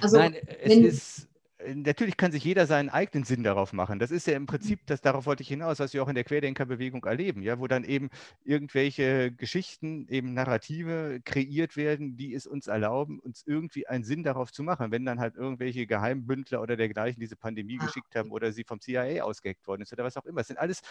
[0.02, 1.28] Also, Nein, es ist
[1.74, 4.00] natürlich kann sich jeder seinen eigenen Sinn darauf machen.
[4.00, 6.24] Das ist ja im Prinzip, das, darauf wollte ich hinaus, was wir auch in der
[6.24, 8.10] Querdenkerbewegung erleben, ja, wo dann eben
[8.44, 14.52] irgendwelche Geschichten, eben Narrative kreiert werden, die es uns erlauben, uns irgendwie einen Sinn darauf
[14.52, 14.92] zu machen.
[14.92, 19.24] Wenn dann halt irgendwelche Geheimbündler oder dergleichen diese Pandemie geschickt haben oder sie vom CIA
[19.24, 20.42] ausgeheckt worden ist oder was auch immer.
[20.42, 20.82] Es sind alles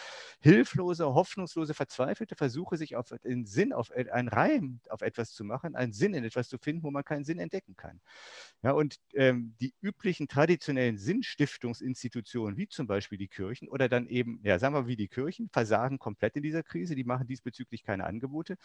[0.41, 5.75] hilflose, hoffnungslose, verzweifelte Versuche, sich auf den Sinn, auf einen Reim auf etwas zu machen,
[5.75, 8.01] einen Sinn in etwas zu finden, wo man keinen Sinn entdecken kann.
[8.61, 14.07] Ja, und ähm, die üblichen traditionellen traditionellen Sinnstiftungsinstitutionen, wie zum Beispiel die Kirchen oder dann
[14.07, 16.95] eben, ja, sagen wir wie die Kirchen, versagen komplett in dieser Krise.
[16.95, 18.57] Die machen diesbezüglich keine Angebote.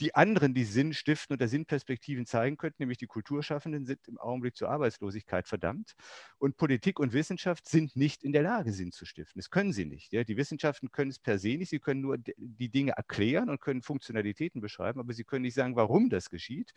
[0.00, 4.56] Die anderen, die Sinn stiften oder Sinnperspektiven zeigen könnten, nämlich die Kulturschaffenden, sind im Augenblick
[4.56, 5.94] zur Arbeitslosigkeit verdammt.
[6.38, 9.38] Und Politik und Wissenschaft sind nicht in der Lage, Sinn zu stiften.
[9.38, 10.12] Das können sie nicht.
[10.12, 10.24] Ja.
[10.24, 11.70] Die Wissenschaften können es per se nicht.
[11.70, 15.76] Sie können nur die Dinge erklären und können Funktionalitäten beschreiben, aber sie können nicht sagen,
[15.76, 16.72] warum das geschieht.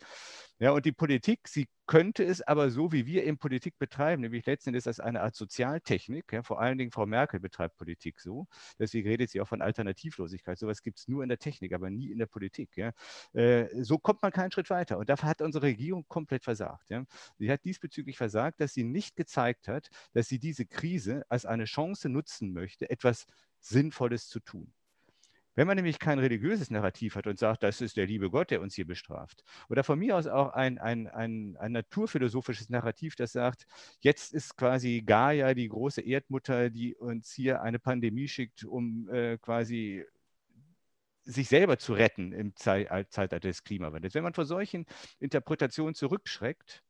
[0.58, 4.44] Ja, und die Politik, sie könnte es aber so, wie wir eben Politik betreiben, nämlich
[4.46, 6.32] letzten Endes als eine Art Sozialtechnik.
[6.32, 8.46] Ja, vor allen Dingen Frau Merkel betreibt Politik so.
[8.78, 10.58] Deswegen redet sie auch von Alternativlosigkeit.
[10.58, 12.76] Sowas gibt es nur in der Technik, aber nie in der Politik.
[12.76, 12.92] Ja.
[13.32, 14.98] Äh, so kommt man keinen Schritt weiter.
[14.98, 16.90] Und dafür hat unsere Regierung komplett versagt.
[16.90, 17.04] Ja.
[17.38, 21.64] Sie hat diesbezüglich versagt, dass sie nicht gezeigt hat, dass sie diese Krise als eine
[21.64, 23.26] Chance nutzen möchte, etwas
[23.60, 24.72] Sinnvolles zu tun.
[25.58, 28.60] Wenn man nämlich kein religiöses Narrativ hat und sagt, das ist der liebe Gott, der
[28.60, 33.32] uns hier bestraft, oder von mir aus auch ein, ein, ein, ein naturphilosophisches Narrativ, das
[33.32, 33.66] sagt,
[33.98, 39.36] jetzt ist quasi Gaia die große Erdmutter, die uns hier eine Pandemie schickt, um äh,
[39.38, 40.04] quasi
[41.28, 44.14] sich selber zu retten im Zeitalter des Klimawandels.
[44.14, 44.86] Wenn man vor solchen
[45.20, 46.82] Interpretationen zurückschreckt,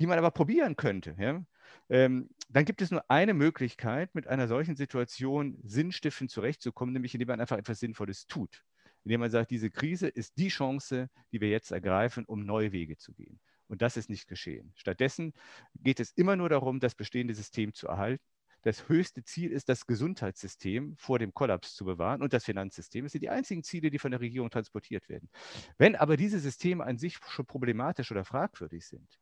[0.00, 1.44] die man aber probieren könnte, ja,
[1.88, 7.28] ähm, dann gibt es nur eine Möglichkeit, mit einer solchen Situation sinnstiftend zurechtzukommen, nämlich indem
[7.28, 8.64] man einfach etwas Sinnvolles tut.
[9.04, 12.96] Indem man sagt, diese Krise ist die Chance, die wir jetzt ergreifen, um neue Wege
[12.96, 13.40] zu gehen.
[13.68, 14.72] Und das ist nicht geschehen.
[14.74, 15.32] Stattdessen
[15.76, 18.24] geht es immer nur darum, das bestehende System zu erhalten
[18.62, 23.04] das höchste Ziel ist, das Gesundheitssystem vor dem Kollaps zu bewahren und das Finanzsystem.
[23.04, 25.28] Das sind die einzigen Ziele, die von der Regierung transportiert werden.
[25.78, 29.18] Wenn aber diese Systeme an sich schon problematisch oder fragwürdig sind,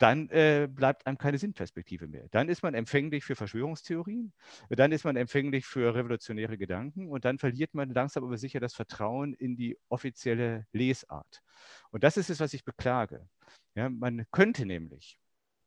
[0.00, 2.26] dann äh, bleibt einem keine Sinnperspektive mehr.
[2.30, 4.32] Dann ist man empfänglich für Verschwörungstheorien,
[4.70, 8.74] dann ist man empfänglich für revolutionäre Gedanken und dann verliert man langsam aber sicher das
[8.74, 11.42] Vertrauen in die offizielle Lesart.
[11.90, 13.28] Und das ist es, was ich beklage.
[13.74, 15.18] Ja, man könnte nämlich,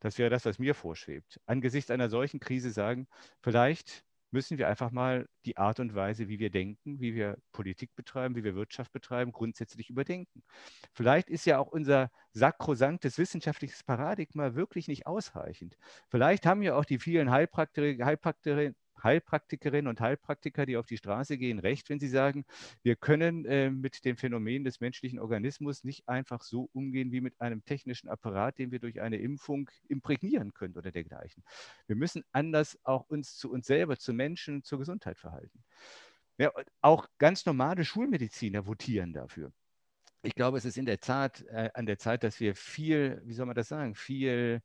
[0.03, 3.07] das wäre das, was mir vorschwebt, angesichts einer solchen Krise sagen,
[3.41, 7.95] vielleicht müssen wir einfach mal die Art und Weise, wie wir denken, wie wir Politik
[7.95, 10.43] betreiben, wie wir Wirtschaft betreiben, grundsätzlich überdenken.
[10.93, 15.77] Vielleicht ist ja auch unser sakrosanktes wissenschaftliches Paradigma wirklich nicht ausreichend.
[16.09, 21.37] Vielleicht haben ja auch die vielen Heilpraktiker, Heilpraktiker, Heilpraktikerinnen und Heilpraktiker, die auf die Straße
[21.37, 22.45] gehen, recht, wenn sie sagen,
[22.83, 27.39] wir können äh, mit dem Phänomen des menschlichen Organismus nicht einfach so umgehen wie mit
[27.41, 31.43] einem technischen Apparat, den wir durch eine Impfung imprägnieren können oder dergleichen.
[31.87, 35.63] Wir müssen anders auch uns zu uns selber, zu Menschen, zur Gesundheit verhalten.
[36.37, 39.51] Ja, auch ganz normale Schulmediziner votieren dafür.
[40.23, 43.33] Ich glaube, es ist in der Tat äh, an der Zeit, dass wir viel, wie
[43.33, 44.61] soll man das sagen, viel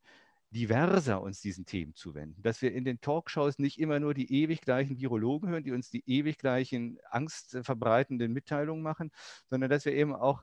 [0.51, 2.43] diverser uns diesen Themen zuwenden.
[2.43, 5.91] Dass wir in den Talkshows nicht immer nur die ewig gleichen Virologen hören, die uns
[5.91, 9.11] die ewig gleichen angstverbreitenden Mitteilungen machen,
[9.47, 10.43] sondern dass wir eben auch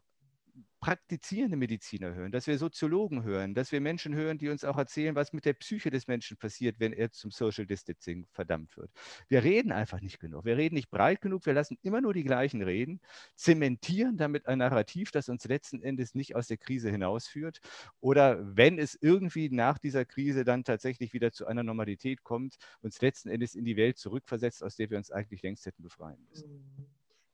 [0.79, 5.15] praktizierende Mediziner hören, dass wir Soziologen hören, dass wir Menschen hören, die uns auch erzählen,
[5.15, 8.91] was mit der Psyche des Menschen passiert, wenn er zum Social Distancing verdammt wird.
[9.27, 10.45] Wir reden einfach nicht genug.
[10.45, 11.45] Wir reden nicht breit genug.
[11.47, 13.01] Wir lassen immer nur die gleichen reden,
[13.33, 17.61] zementieren damit ein Narrativ, das uns letzten Endes nicht aus der Krise hinausführt.
[17.99, 23.01] Oder wenn es irgendwie nach dieser Krise dann tatsächlich wieder zu einer Normalität kommt, uns
[23.01, 26.63] letzten Endes in die Welt zurückversetzt, aus der wir uns eigentlich längst hätten befreien müssen.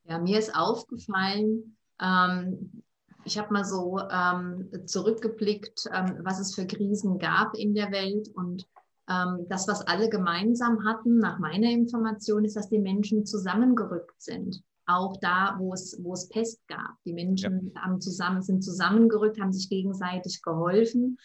[0.05, 2.83] Ja, mir ist aufgefallen, ähm,
[3.25, 8.29] ich habe mal so ähm, zurückgeblickt, ähm, was es für Krisen gab in der Welt
[8.35, 8.65] und
[9.09, 14.61] ähm, das, was alle gemeinsam hatten, nach meiner Information, ist, dass die Menschen zusammengerückt sind.
[14.85, 16.95] Auch da, wo es, wo es Pest gab.
[17.05, 17.99] Die Menschen ja.
[17.99, 21.17] zusammen, sind zusammengerückt, haben sich gegenseitig geholfen.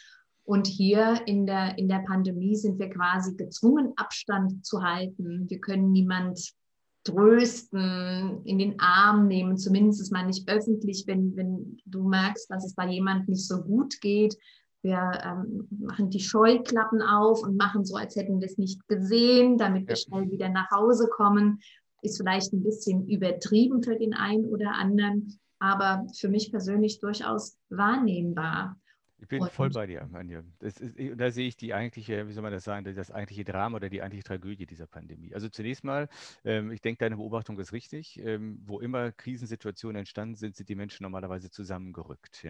[0.44, 5.46] Und hier in der, in der Pandemie sind wir quasi gezwungen, Abstand zu halten.
[5.48, 6.52] Wir können niemand
[7.06, 12.74] trösten, in den Arm nehmen, zumindest mal nicht öffentlich, wenn, wenn du merkst, dass es
[12.74, 14.36] bei jemandem nicht so gut geht.
[14.82, 19.58] Wir ähm, machen die Scheuklappen auf und machen so, als hätten wir es nicht gesehen,
[19.58, 21.60] damit wir schnell wieder nach Hause kommen.
[22.02, 27.56] Ist vielleicht ein bisschen übertrieben für den einen oder anderen, aber für mich persönlich durchaus
[27.68, 28.76] wahrnehmbar.
[29.26, 30.44] Ich bin voll bei dir, Anja.
[30.60, 30.80] Ist,
[31.16, 34.00] da sehe ich die eigentliche, wie soll man das sagen, das eigentliche Drama oder die
[34.00, 35.34] eigentliche Tragödie dieser Pandemie.
[35.34, 36.08] Also zunächst mal,
[36.44, 38.20] ähm, ich denke, deine Beobachtung ist richtig.
[38.20, 42.46] Ähm, wo immer Krisensituationen entstanden sind, sind die Menschen normalerweise zusammengerückt.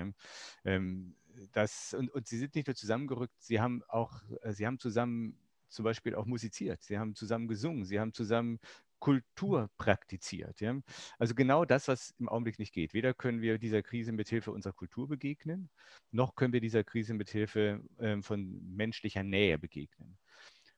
[0.64, 1.16] Ähm,
[1.52, 5.38] das, und, und sie sind nicht nur zusammengerückt, sie haben auch, äh, sie haben zusammen
[5.68, 8.58] zum Beispiel auch musiziert, sie haben zusammen gesungen, sie haben zusammen
[9.06, 10.60] Kultur praktiziert.
[10.60, 10.80] Ja?
[11.16, 12.92] Also genau das, was im Augenblick nicht geht.
[12.92, 15.70] Weder können wir dieser Krise mit Hilfe unserer Kultur begegnen,
[16.10, 20.18] noch können wir dieser Krise mit Hilfe äh, von menschlicher Nähe begegnen.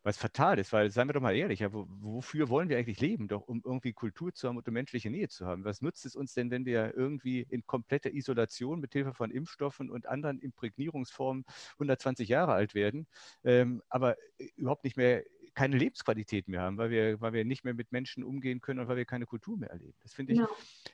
[0.02, 3.28] Was fatal ist, weil, seien wir doch mal ehrlich, ja, wofür wollen wir eigentlich leben?
[3.28, 5.64] Doch um irgendwie Kultur zu haben und um menschliche Nähe zu haben.
[5.64, 9.90] Was nutzt es uns denn, wenn wir irgendwie in kompletter Isolation mit Hilfe von Impfstoffen
[9.90, 13.06] und anderen Imprägnierungsformen 120 Jahre alt werden,
[13.42, 17.64] ähm, aber äh, überhaupt nicht mehr keine Lebensqualität mehr haben, weil wir, weil wir nicht
[17.64, 19.94] mehr mit Menschen umgehen können und weil wir keine Kultur mehr erleben.
[20.02, 20.48] Das finde ich, ja.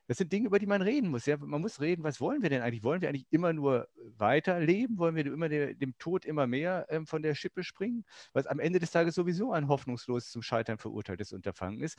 [0.07, 1.27] das sind Dinge, über die man reden muss.
[1.27, 2.85] Ja, man muss reden, was wollen wir denn eigentlich?
[2.85, 4.99] Wollen wir eigentlich immer nur weiterleben?
[4.99, 8.05] Wollen wir immer der, dem Tod immer mehr ähm, von der Schippe springen?
[8.33, 11.99] Was am Ende des Tages sowieso ein hoffnungslos zum Scheitern verurteiltes Unterfangen ist.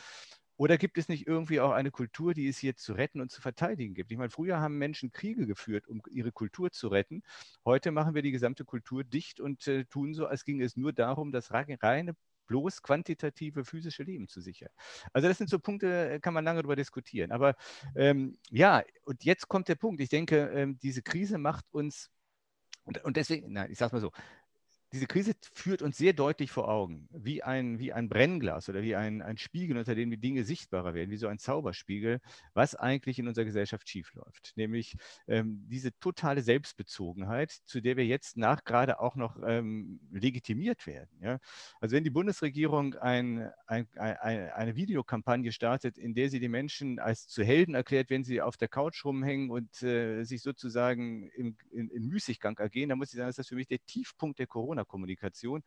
[0.57, 3.41] Oder gibt es nicht irgendwie auch eine Kultur, die es hier zu retten und zu
[3.41, 4.11] verteidigen gibt?
[4.11, 7.23] Ich meine, früher haben Menschen Kriege geführt, um ihre Kultur zu retten.
[7.65, 10.93] Heute machen wir die gesamte Kultur dicht und äh, tun so, als ginge es nur
[10.93, 12.15] darum, das reine
[12.47, 14.69] bloß quantitative physische Leben zu sichern.
[15.13, 17.31] Also das sind so Punkte, äh, kann man lange darüber diskutieren.
[17.31, 17.55] Aber
[17.95, 20.01] ähm, ja, und jetzt kommt der Punkt.
[20.01, 22.09] Ich denke, ähm, diese Krise macht uns,
[22.83, 24.11] und, und deswegen, nein, ich sage mal so,
[24.95, 28.95] diese Krise führt uns sehr deutlich vor Augen, wie ein, wie ein Brennglas oder wie
[28.95, 32.21] ein, ein Spiegel, unter dem die Dinge sichtbarer werden, wie so ein Zauberspiegel,
[32.53, 34.53] was eigentlich in unserer Gesellschaft schiefläuft.
[34.55, 34.95] Nämlich
[35.27, 41.09] ähm, diese totale Selbstbezogenheit, zu der wir jetzt nach gerade auch noch ähm, legitimiert werden.
[41.19, 41.39] Ja?
[41.81, 46.99] Also wenn die Bundesregierung ein, ein, ein, eine Videokampagne startet, in der sie die Menschen
[46.99, 51.57] als zu Helden erklärt, wenn sie auf der Couch rumhängen und äh, sich sozusagen im,
[51.71, 54.47] in, in Müßiggang ergehen, dann muss ich sagen, ist das für mich der Tiefpunkt der
[54.47, 55.63] Corona kommunikation.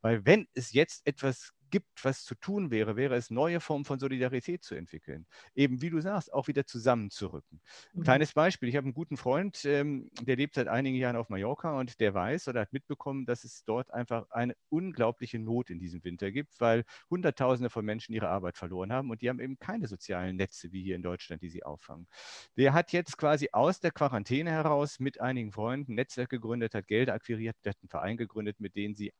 [0.00, 3.98] Weil wenn es jetzt etwas gibt, was zu tun wäre, wäre es, neue Formen von
[3.98, 5.26] Solidarität zu entwickeln.
[5.54, 7.60] Eben, wie du sagst, auch wieder zusammenzurücken.
[7.94, 8.02] Mhm.
[8.02, 11.78] Kleines Beispiel, ich habe einen guten Freund, ähm, der lebt seit einigen Jahren auf Mallorca
[11.78, 16.04] und der weiß oder hat mitbekommen, dass es dort einfach eine unglaubliche Not in diesem
[16.04, 19.86] Winter gibt, weil Hunderttausende von Menschen ihre Arbeit verloren haben und die haben eben keine
[19.86, 22.06] sozialen Netze wie hier in Deutschland, die sie auffangen.
[22.56, 26.86] Der hat jetzt quasi aus der Quarantäne heraus mit einigen Freunden ein Netzwerk gegründet, hat
[26.86, 29.12] Gelder akquiriert, hat einen Verein gegründet, mit denen sie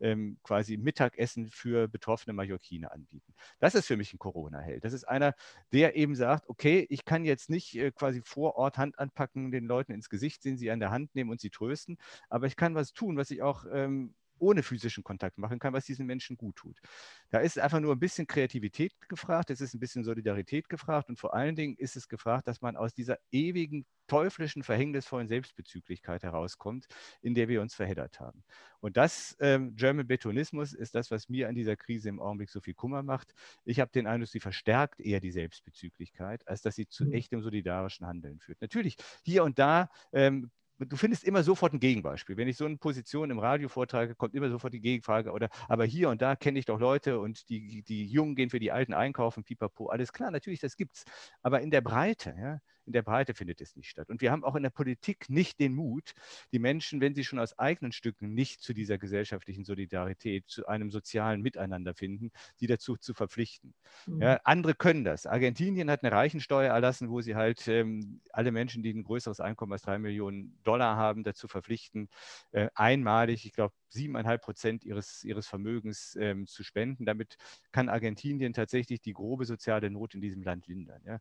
[0.00, 3.34] ähm, quasi Mittagessen für betroffene Mallorquiner anbieten.
[3.58, 4.84] Das ist für mich ein Corona-Held.
[4.84, 5.34] Das ist einer,
[5.72, 9.66] der eben sagt, okay, ich kann jetzt nicht äh, quasi vor Ort Hand anpacken, den
[9.66, 12.74] Leuten ins Gesicht sehen, sie an der Hand nehmen und sie trösten, aber ich kann
[12.74, 16.56] was tun, was ich auch ähm, ohne physischen Kontakt machen kann, was diesen Menschen gut
[16.56, 16.78] tut.
[17.30, 21.18] Da ist einfach nur ein bisschen Kreativität gefragt, es ist ein bisschen Solidarität gefragt und
[21.18, 26.86] vor allen Dingen ist es gefragt, dass man aus dieser ewigen teuflischen, verhängnisvollen Selbstbezüglichkeit herauskommt,
[27.22, 28.44] in der wir uns verheddert haben.
[28.80, 32.60] Und das ähm, German Betonismus ist das, was mir an dieser Krise im Augenblick so
[32.60, 33.34] viel Kummer macht.
[33.64, 37.12] Ich habe den Eindruck, sie verstärkt eher die Selbstbezüglichkeit, als dass sie zu mhm.
[37.12, 38.60] echtem solidarischen Handeln führt.
[38.60, 42.36] Natürlich, hier und da ähm, du findest immer sofort ein Gegenbeispiel.
[42.36, 45.32] Wenn ich so eine Position im Radio vortrage, kommt immer sofort die Gegenfrage.
[45.32, 48.58] Oder aber hier und da kenne ich doch Leute und die, die Jungen gehen für
[48.58, 51.04] die Alten einkaufen, pipapo, alles klar, natürlich, das gibt's.
[51.42, 54.08] Aber in der Breite, ja, in der Breite findet es nicht statt.
[54.08, 56.14] Und wir haben auch in der Politik nicht den Mut,
[56.52, 60.90] die Menschen, wenn sie schon aus eigenen Stücken nicht zu dieser gesellschaftlichen Solidarität, zu einem
[60.90, 63.74] sozialen Miteinander finden, sie dazu zu verpflichten.
[64.06, 64.22] Mhm.
[64.22, 65.26] Ja, andere können das.
[65.26, 69.72] Argentinien hat eine Reichensteuer erlassen, wo sie halt ähm, alle Menschen, die ein größeres Einkommen
[69.72, 72.08] als drei Millionen Dollar haben, dazu verpflichten,
[72.52, 77.04] äh, einmalig, ich glaube, siebeneinhalb Prozent ihres, ihres Vermögens ähm, zu spenden.
[77.04, 77.36] Damit
[77.72, 81.02] kann Argentinien tatsächlich die grobe soziale Not in diesem Land lindern.
[81.04, 81.20] Ja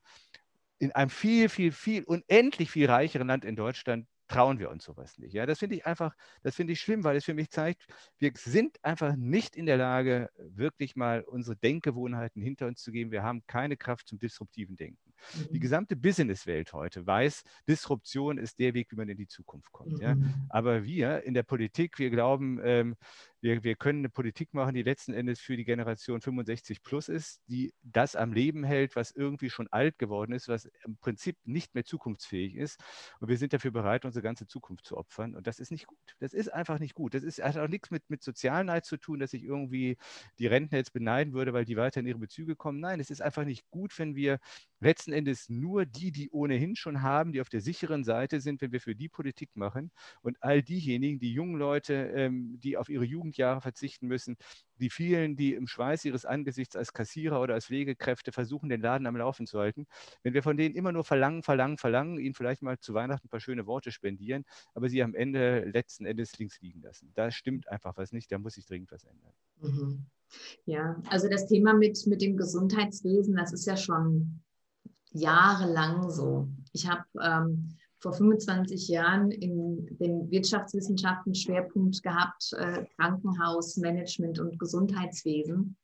[0.80, 5.18] in einem viel, viel, viel, unendlich viel reicheren Land in Deutschland trauen wir uns sowas
[5.18, 5.34] nicht.
[5.34, 7.86] Ja, das finde ich einfach, das finde ich schlimm, weil es für mich zeigt,
[8.18, 13.12] wir sind einfach nicht in der Lage, wirklich mal unsere Denkgewohnheiten hinter uns zu geben.
[13.12, 15.14] Wir haben keine Kraft zum disruptiven Denken.
[15.36, 15.54] Mhm.
[15.54, 19.94] Die gesamte Businesswelt heute weiß, Disruption ist der Weg, wie man in die Zukunft kommt.
[19.94, 20.02] Mhm.
[20.02, 20.16] Ja?
[20.50, 22.96] Aber wir in der Politik, wir glauben, ähm,
[23.45, 27.41] wir, wir können eine Politik machen, die letzten Endes für die Generation 65 plus ist,
[27.47, 31.75] die das am Leben hält, was irgendwie schon alt geworden ist, was im Prinzip nicht
[31.75, 32.79] mehr zukunftsfähig ist.
[33.19, 35.36] Und wir sind dafür bereit, unsere ganze Zukunft zu opfern.
[35.36, 35.99] Und das ist nicht gut.
[36.17, 37.13] Das ist einfach nicht gut.
[37.13, 39.97] Das ist, hat auch nichts mit, mit Sozialneid zu tun, dass ich irgendwie
[40.39, 42.79] die Rentner jetzt beneiden würde, weil die weiter in ihre Bezüge kommen.
[42.79, 44.39] Nein, es ist einfach nicht gut, wenn wir
[44.79, 48.71] letzten Endes nur die, die ohnehin schon haben, die auf der sicheren Seite sind, wenn
[48.71, 53.05] wir für die Politik machen und all diejenigen, die jungen Leute, ähm, die auf ihre
[53.36, 54.38] Jugendjahre verzichten müssen,
[54.80, 59.08] die vielen, die im Schweiß ihres Angesichts als Kassierer oder als Pflegekräfte versuchen, den Laden
[59.08, 59.86] am Laufen zu halten,
[60.24, 63.30] wenn wir von denen immer nur verlangen, verlangen, verlangen, ihnen vielleicht mal zu Weihnachten ein
[63.30, 67.12] paar schöne Worte spendieren, aber sie am Ende letzten Endes links liegen lassen.
[67.15, 69.34] Da stimmt einfach was nicht, da muss sich dringend was ändern.
[69.62, 70.06] Mhm.
[70.65, 74.41] Ja, also das Thema mit, mit dem Gesundheitswesen, das ist ja schon
[75.12, 76.50] jahrelang so.
[76.74, 85.76] Ich habe ähm, vor 25 Jahren in den Wirtschaftswissenschaften Schwerpunkt gehabt, äh, Krankenhausmanagement und Gesundheitswesen.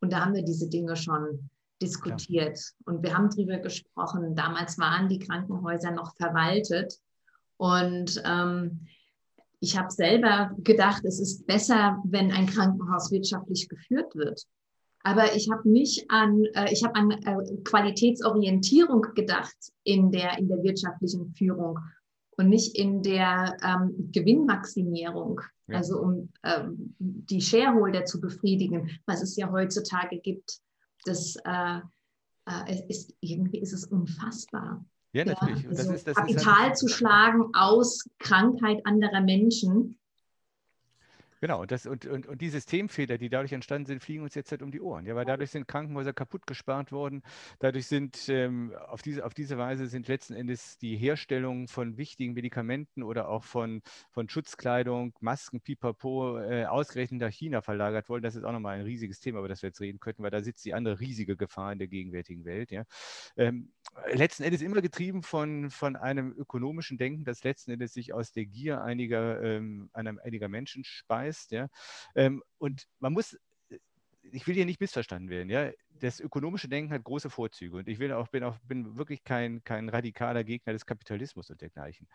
[0.00, 1.50] Und da haben wir diese Dinge schon
[1.82, 2.56] diskutiert.
[2.58, 2.74] Ja.
[2.84, 4.36] Und wir haben darüber gesprochen.
[4.36, 7.00] Damals waren die Krankenhäuser noch verwaltet.
[7.56, 8.86] Und ähm,
[9.58, 14.46] ich habe selber gedacht, es ist besser, wenn ein Krankenhaus wirtschaftlich geführt wird.
[15.06, 20.48] Aber ich habe nicht an, äh, ich habe an äh, Qualitätsorientierung gedacht in der, in
[20.48, 21.78] der wirtschaftlichen Führung
[22.36, 25.76] und nicht in der ähm, Gewinnmaximierung, ja.
[25.76, 30.58] also um ähm, die Shareholder zu befriedigen, was es ja heutzutage gibt.
[31.04, 31.80] Das äh,
[32.46, 34.84] äh, ist, irgendwie ist es unfassbar.
[35.12, 35.62] Ja, natürlich.
[35.62, 39.98] Ja, also das ist, das Kapital halt zu schlagen aus Krankheit anderer Menschen
[41.40, 44.50] Genau, und, das, und, und, und die Systemfehler, die dadurch entstanden sind, fliegen uns jetzt
[44.50, 45.06] halt um die Ohren.
[45.06, 47.22] Ja, weil dadurch sind Krankenhäuser kaputt gespart worden.
[47.58, 52.34] Dadurch sind ähm, auf, diese, auf diese Weise sind letzten Endes die Herstellung von wichtigen
[52.34, 58.22] Medikamenten oder auch von, von Schutzkleidung, Masken, Pipapo äh, ausgerechnet nach China verlagert worden.
[58.22, 60.42] Das ist auch nochmal ein riesiges Thema, über das wir jetzt reden könnten, weil da
[60.42, 62.70] sitzt die andere riesige Gefahr in der gegenwärtigen Welt.
[62.70, 62.84] Ja.
[63.36, 63.72] Ähm,
[64.12, 68.46] letzten Endes immer getrieben von, von einem ökonomischen Denken, das letzten Endes sich aus der
[68.46, 71.50] Gier einiger, ähm, einiger Menschen speist ist.
[71.50, 71.68] Ja?
[72.14, 73.36] Ähm, und man muss,
[74.22, 75.70] ich will hier nicht missverstanden werden, ja.
[76.00, 79.62] Das ökonomische Denken hat große Vorzüge und ich will auch, bin auch bin wirklich kein,
[79.62, 82.08] kein radikaler Gegner des Kapitalismus und dergleichen.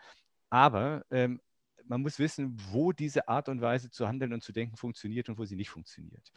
[0.50, 1.40] Aber ähm,
[1.84, 5.38] man muss wissen, wo diese Art und Weise zu handeln und zu denken funktioniert und
[5.38, 6.30] wo sie nicht funktioniert.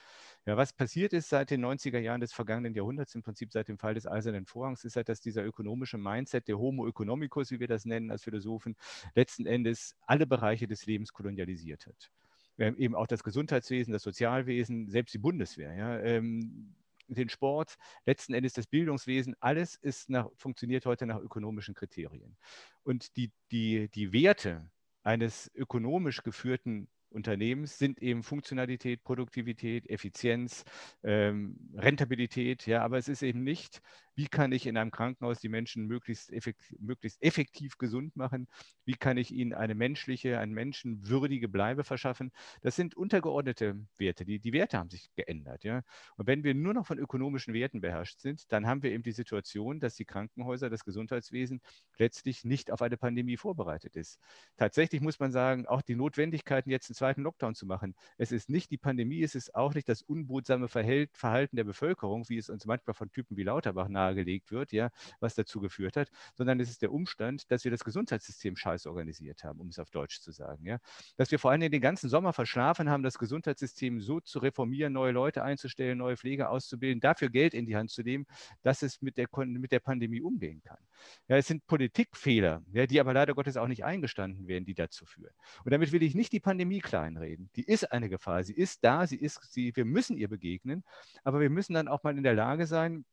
[0.46, 3.78] Ja, was passiert ist seit den 90er Jahren des vergangenen Jahrhunderts, im Prinzip seit dem
[3.78, 7.68] Fall des Eisernen Vorhangs, ist halt, dass dieser ökonomische Mindset, der Homo economicus, wie wir
[7.68, 8.76] das nennen als Philosophen,
[9.16, 12.12] letzten Endes alle Bereiche des Lebens kolonialisiert hat.
[12.58, 15.74] Eben auch das Gesundheitswesen, das Sozialwesen, selbst die Bundeswehr.
[15.74, 16.76] Ja, ähm,
[17.08, 22.38] den Sport, letzten Endes das Bildungswesen, alles ist nach, funktioniert heute nach ökonomischen Kriterien.
[22.84, 24.70] Und die, die, die Werte
[25.04, 30.66] eines ökonomisch geführten Unternehmens sind eben Funktionalität, Produktivität, Effizienz,
[31.04, 32.66] ähm, Rentabilität.
[32.66, 33.82] Ja, aber es ist eben nicht
[34.16, 38.48] wie kann ich in einem Krankenhaus die Menschen möglichst effektiv, möglichst effektiv gesund machen?
[38.86, 42.32] Wie kann ich ihnen eine menschliche, eine menschenwürdige Bleibe verschaffen?
[42.62, 44.26] Das sind untergeordnete Werte.
[44.26, 45.64] Die, die Werte haben sich geändert.
[45.64, 45.82] Ja?
[46.18, 49.12] Und wenn wir nur noch von ökonomischen Werten beherrscht sind, dann haben wir eben die
[49.12, 51.62] Situation, dass die Krankenhäuser, das Gesundheitswesen
[51.98, 54.20] letztlich nicht auf eine Pandemie vorbereitet ist.
[54.58, 57.96] Tatsächlich muss man sagen, auch die Notwendigkeiten, jetzt einen zweiten Lockdown zu machen.
[58.18, 62.38] Es ist nicht die Pandemie, es ist auch nicht das unbehutsame Verhalten der Bevölkerung, wie
[62.38, 64.90] es uns manchmal von Typen wie Lauterbach nahe nahegelegt wird, ja,
[65.20, 69.44] was dazu geführt hat, sondern es ist der Umstand, dass wir das Gesundheitssystem scheiß organisiert
[69.44, 70.66] haben, um es auf Deutsch zu sagen.
[70.66, 70.80] Ja.
[71.18, 75.12] Dass wir vor allem den ganzen Sommer verschlafen haben, das Gesundheitssystem so zu reformieren, neue
[75.12, 78.26] Leute einzustellen, neue Pfleger auszubilden, dafür Geld in die Hand zu nehmen,
[78.62, 80.80] dass es mit der, mit der Pandemie umgehen kann.
[81.28, 85.06] Ja, es sind Politikfehler, ja, die aber leider Gottes auch nicht eingestanden werden, die dazu
[85.06, 85.34] führen.
[85.64, 87.50] Und damit will ich nicht die Pandemie kleinreden.
[87.56, 88.44] Die ist eine Gefahr.
[88.44, 90.84] Sie ist da, sie ist, sie, wir müssen ihr begegnen,
[91.24, 93.06] aber wir müssen dann auch mal in der Lage sein,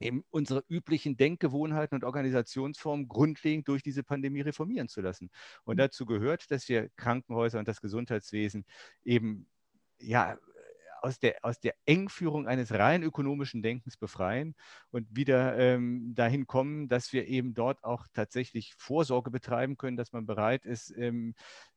[0.00, 5.30] eben unsere üblichen Denkgewohnheiten und Organisationsformen grundlegend durch diese Pandemie reformieren zu lassen.
[5.64, 5.78] Und mhm.
[5.78, 8.64] dazu gehört, dass wir Krankenhäuser und das Gesundheitswesen
[9.04, 9.46] eben
[9.98, 10.38] ja
[11.02, 14.54] aus der, aus der Engführung eines rein ökonomischen Denkens befreien
[14.90, 20.12] und wieder ähm, dahin kommen, dass wir eben dort auch tatsächlich Vorsorge betreiben können, dass
[20.12, 21.34] man bereit ist, ähm,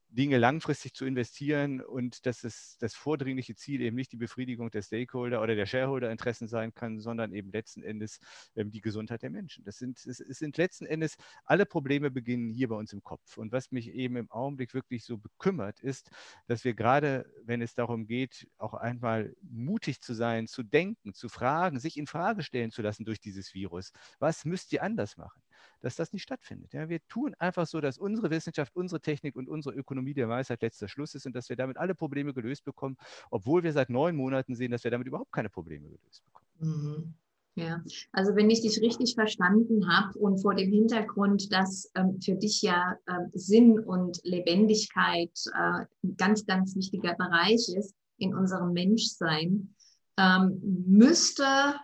[0.09, 4.81] Dinge langfristig zu investieren und dass es das vordringliche Ziel eben nicht die Befriedigung der
[4.81, 8.19] Stakeholder oder der Shareholder-Interessen sein kann, sondern eben letzten Endes
[8.55, 9.63] ähm, die Gesundheit der Menschen.
[9.63, 13.37] Das sind, es, es sind letzten Endes alle Probleme beginnen hier bei uns im Kopf.
[13.37, 16.09] Und was mich eben im Augenblick wirklich so bekümmert, ist,
[16.47, 21.29] dass wir gerade, wenn es darum geht, auch einmal mutig zu sein, zu denken, zu
[21.29, 23.91] fragen, sich in Frage stellen zu lassen durch dieses Virus.
[24.19, 25.41] Was müsst ihr anders machen?
[25.81, 26.73] Dass das nicht stattfindet.
[26.73, 30.61] Ja, wir tun einfach so, dass unsere Wissenschaft, unsere Technik und unsere Ökonomie der Weisheit
[30.61, 32.97] letzter Schluss ist und dass wir damit alle Probleme gelöst bekommen,
[33.31, 36.47] obwohl wir seit neun Monaten sehen, dass wir damit überhaupt keine Probleme gelöst bekommen.
[36.59, 37.13] Mhm.
[37.55, 42.35] Ja, also wenn ich dich richtig verstanden habe und vor dem Hintergrund, dass ähm, für
[42.35, 48.71] dich ja äh, Sinn und Lebendigkeit äh, ein ganz, ganz wichtiger Bereich ist in unserem
[48.71, 49.75] Menschsein,
[50.17, 51.75] ähm, müsste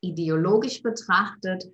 [0.00, 1.64] ideologisch betrachtet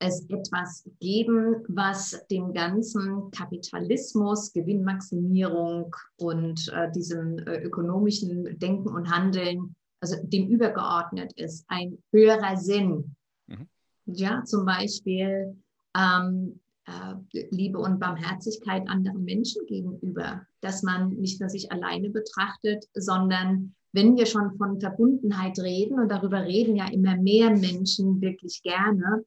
[0.00, 9.10] es etwas geben, was dem ganzen Kapitalismus, Gewinnmaximierung und äh, diesem äh, ökonomischen Denken und
[9.10, 13.16] Handeln, also dem übergeordnet ist, ein höherer Sinn.
[13.46, 13.68] Mhm.
[14.06, 15.56] Ja, zum Beispiel
[15.96, 22.84] ähm, äh, Liebe und Barmherzigkeit anderen Menschen gegenüber, dass man nicht nur sich alleine betrachtet,
[22.94, 28.62] sondern wenn wir schon von Verbundenheit reden, und darüber reden ja immer mehr Menschen wirklich
[28.62, 29.24] gerne,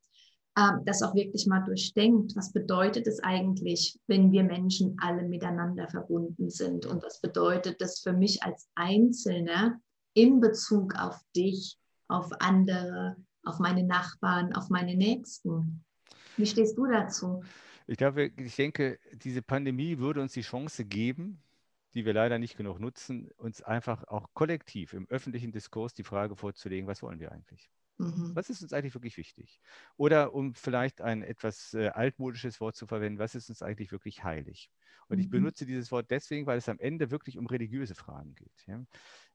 [0.57, 2.35] ähm, das auch wirklich mal durchdenkt.
[2.35, 6.85] Was bedeutet es eigentlich, wenn wir Menschen alle miteinander verbunden sind?
[6.85, 9.79] Und was bedeutet das für mich als Einzelner
[10.13, 11.77] in Bezug auf dich,
[12.09, 15.83] auf andere, auf meine Nachbarn, auf meine Nächsten?
[16.35, 17.43] Wie stehst du dazu?
[17.87, 21.41] Ich glaube, ich denke, diese Pandemie würde uns die Chance geben,
[21.93, 26.35] die wir leider nicht genug nutzen, uns einfach auch kollektiv im öffentlichen Diskurs die Frage
[26.35, 27.69] vorzulegen, was wollen wir eigentlich?
[28.01, 28.35] Mhm.
[28.35, 29.61] Was ist uns eigentlich wirklich wichtig?
[29.97, 34.23] Oder um vielleicht ein etwas äh, altmodisches Wort zu verwenden, was ist uns eigentlich wirklich
[34.23, 34.71] heilig?
[35.07, 35.23] Und mhm.
[35.23, 38.65] ich benutze dieses Wort deswegen, weil es am Ende wirklich um religiöse Fragen geht.
[38.65, 38.83] Ja?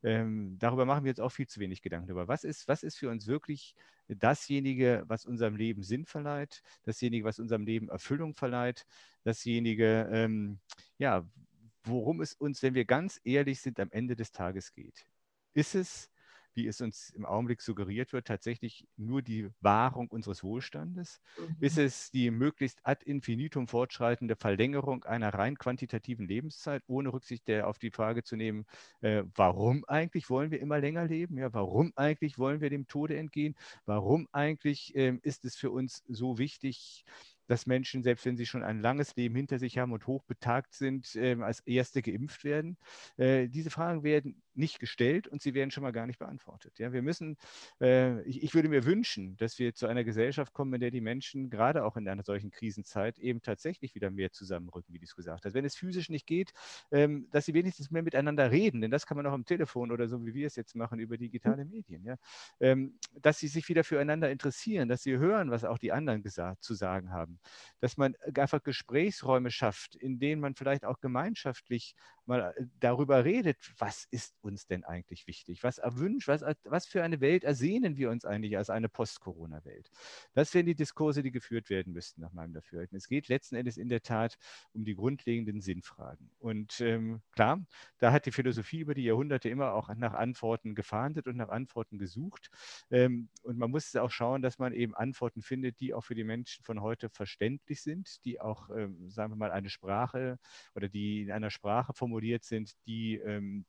[0.03, 2.29] Ähm, darüber machen wir jetzt auch viel zu wenig Gedanken darüber.
[2.29, 3.75] Was ist, was ist für uns wirklich
[4.09, 8.87] dasjenige, was unserem Leben Sinn verleiht, dasjenige, was unserem Leben Erfüllung verleiht,
[9.23, 10.59] dasjenige, ähm,
[10.99, 11.29] ja,
[11.85, 15.07] worum es uns, wenn wir ganz ehrlich sind, am Ende des Tages geht?
[15.55, 16.11] Ist es
[16.57, 21.21] wie es uns im Augenblick suggeriert wird, tatsächlich nur die Wahrung unseres Wohlstandes?
[21.37, 21.57] Mhm.
[21.61, 27.69] Ist es die möglichst ad infinitum fortschreitende Verlängerung einer rein quantitativen Lebenszeit, ohne Rücksicht der,
[27.69, 28.65] auf die Frage zu nehmen,
[29.01, 31.39] äh, warum eigentlich wollen wir immer länger leben?
[31.39, 33.55] Ja, warum eigentlich wollen wir dem Tode entgehen?
[33.85, 37.05] Warum eigentlich äh, ist es für uns so wichtig,
[37.47, 41.15] dass Menschen, selbst wenn sie schon ein langes Leben hinter sich haben und hochbetagt sind,
[41.15, 42.77] äh, als Erste geimpft werden.
[43.17, 46.79] Äh, diese Fragen werden nicht gestellt und sie werden schon mal gar nicht beantwortet.
[46.79, 47.37] Ja, wir müssen,
[47.81, 51.01] äh, ich, ich, würde mir wünschen, dass wir zu einer Gesellschaft kommen, in der die
[51.01, 55.15] Menschen gerade auch in einer solchen Krisenzeit eben tatsächlich wieder mehr zusammenrücken, wie du es
[55.15, 55.55] gesagt hast.
[55.55, 56.53] Wenn es physisch nicht geht,
[56.91, 60.09] ähm, dass sie wenigstens mehr miteinander reden, denn das kann man auch am Telefon oder
[60.09, 62.05] so, wie wir es jetzt machen, über digitale Medien.
[62.05, 62.17] Ja?
[62.61, 66.63] Ähm, dass sie sich wieder füreinander interessieren, dass sie hören, was auch die anderen gesagt,
[66.63, 67.39] zu sagen haben.
[67.81, 71.95] Dass man einfach Gesprächsräume schafft, in denen man vielleicht auch gemeinschaftlich
[72.27, 75.63] mal äh, darüber redet, was ist uns denn eigentlich wichtig?
[75.63, 79.91] Was erwünscht, was, was für eine Welt ersehnen wir uns eigentlich als eine Post-Corona-Welt?
[80.35, 82.97] Das wären die Diskurse, die geführt werden müssten, nach meinem Dafürhalten.
[82.97, 84.37] Es geht letzten Endes in der Tat
[84.73, 86.31] um die grundlegenden Sinnfragen.
[86.39, 87.61] Und ähm, klar,
[87.99, 91.99] da hat die Philosophie über die Jahrhunderte immer auch nach Antworten gefahndet und nach Antworten
[91.99, 92.51] gesucht.
[92.91, 96.25] Ähm, und man muss auch schauen, dass man eben Antworten findet, die auch für die
[96.25, 100.39] Menschen von heute verständlich sind, die auch, ähm, sagen wir mal, eine Sprache
[100.75, 103.65] oder die in einer Sprache formuliert sind, die ähm,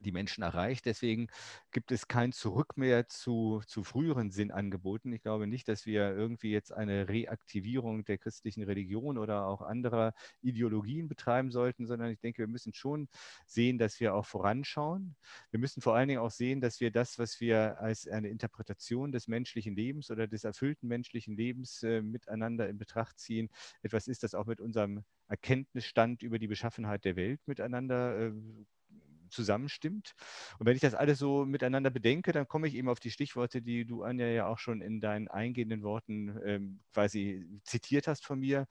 [0.00, 0.86] die Menschen erreicht.
[0.86, 1.28] Deswegen
[1.70, 5.12] gibt es kein Zurück mehr zu, zu früheren Sinnangeboten.
[5.12, 10.14] Ich glaube nicht, dass wir irgendwie jetzt eine Reaktivierung der christlichen Religion oder auch anderer
[10.42, 13.08] Ideologien betreiben sollten, sondern ich denke, wir müssen schon
[13.46, 15.16] sehen, dass wir auch voranschauen.
[15.50, 19.12] Wir müssen vor allen Dingen auch sehen, dass wir das, was wir als eine Interpretation
[19.12, 23.50] des menschlichen Lebens oder des erfüllten menschlichen Lebens äh, miteinander in Betracht ziehen,
[23.82, 28.32] etwas ist, das auch mit unserem Erkenntnisstand über die Beschaffenheit der Welt miteinander äh,
[29.30, 30.14] zusammenstimmt.
[30.58, 33.62] Und wenn ich das alles so miteinander bedenke, dann komme ich eben auf die Stichworte,
[33.62, 38.40] die du, Anja, ja auch schon in deinen eingehenden Worten ähm, quasi zitiert hast von
[38.40, 38.66] mir.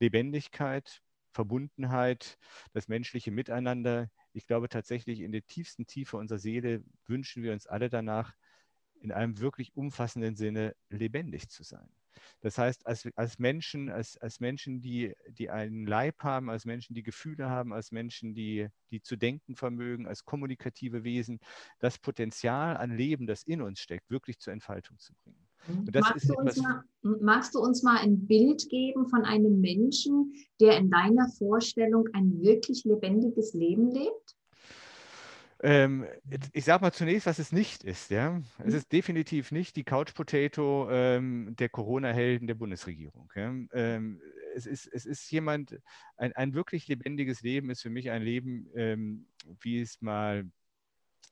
[0.00, 1.02] Lebendigkeit,
[1.32, 2.38] Verbundenheit,
[2.72, 4.10] das menschliche Miteinander.
[4.32, 8.34] Ich glaube tatsächlich, in der tiefsten Tiefe unserer Seele wünschen wir uns alle danach,
[9.00, 11.88] in einem wirklich umfassenden Sinne lebendig zu sein.
[12.40, 16.94] Das heißt, als, als Menschen, als, als Menschen, die, die einen Leib haben, als Menschen,
[16.94, 21.38] die Gefühle haben, als Menschen, die, die zu denken vermögen, als kommunikative Wesen,
[21.78, 25.48] das Potenzial an Leben, das in uns steckt, wirklich zur Entfaltung zu bringen.
[25.68, 25.84] Mhm.
[25.94, 26.84] Magst du, mal,
[27.20, 32.40] magst, du uns mal, ein Bild geben von einem Menschen, der in deiner Vorstellung ein
[32.40, 34.36] wirklich lebendiges Leben lebt?
[35.62, 36.06] Ähm,
[36.52, 38.10] ich sage mal zunächst, was es nicht ist.
[38.10, 38.42] Ja?
[38.58, 38.74] Es mhm.
[38.74, 43.30] ist definitiv nicht die Couch Potato ähm, der Corona-Helden der Bundesregierung.
[43.36, 43.54] Ja?
[43.72, 44.20] Ähm,
[44.56, 45.78] es, ist, es ist jemand,
[46.16, 49.26] ein, ein wirklich lebendiges Leben ist für mich ein Leben, ähm,
[49.60, 50.50] wie es mal,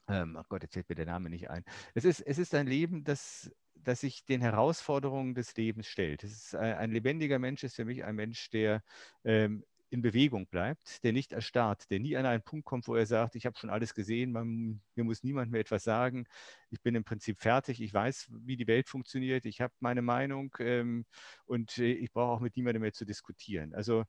[0.08, 1.64] ähm, ach Gott, jetzt fällt mir der Name nicht ein.
[1.94, 3.50] Es ist, es ist ein Leben, das
[3.82, 6.22] das sich den Herausforderungen des Lebens stellt.
[6.22, 8.82] Es ist ein, ein, lebendiger Mensch ist für mich ein Mensch, der
[9.24, 13.06] ähm, in Bewegung bleibt, der nicht erstarrt, der nie an einen Punkt kommt, wo er
[13.06, 16.26] sagt, ich habe schon alles gesehen, man, mir muss niemand mehr etwas sagen,
[16.70, 20.54] ich bin im Prinzip fertig, ich weiß, wie die Welt funktioniert, ich habe meine Meinung
[20.60, 21.06] ähm,
[21.44, 23.74] und äh, ich brauche auch mit niemandem mehr zu diskutieren.
[23.74, 24.04] Also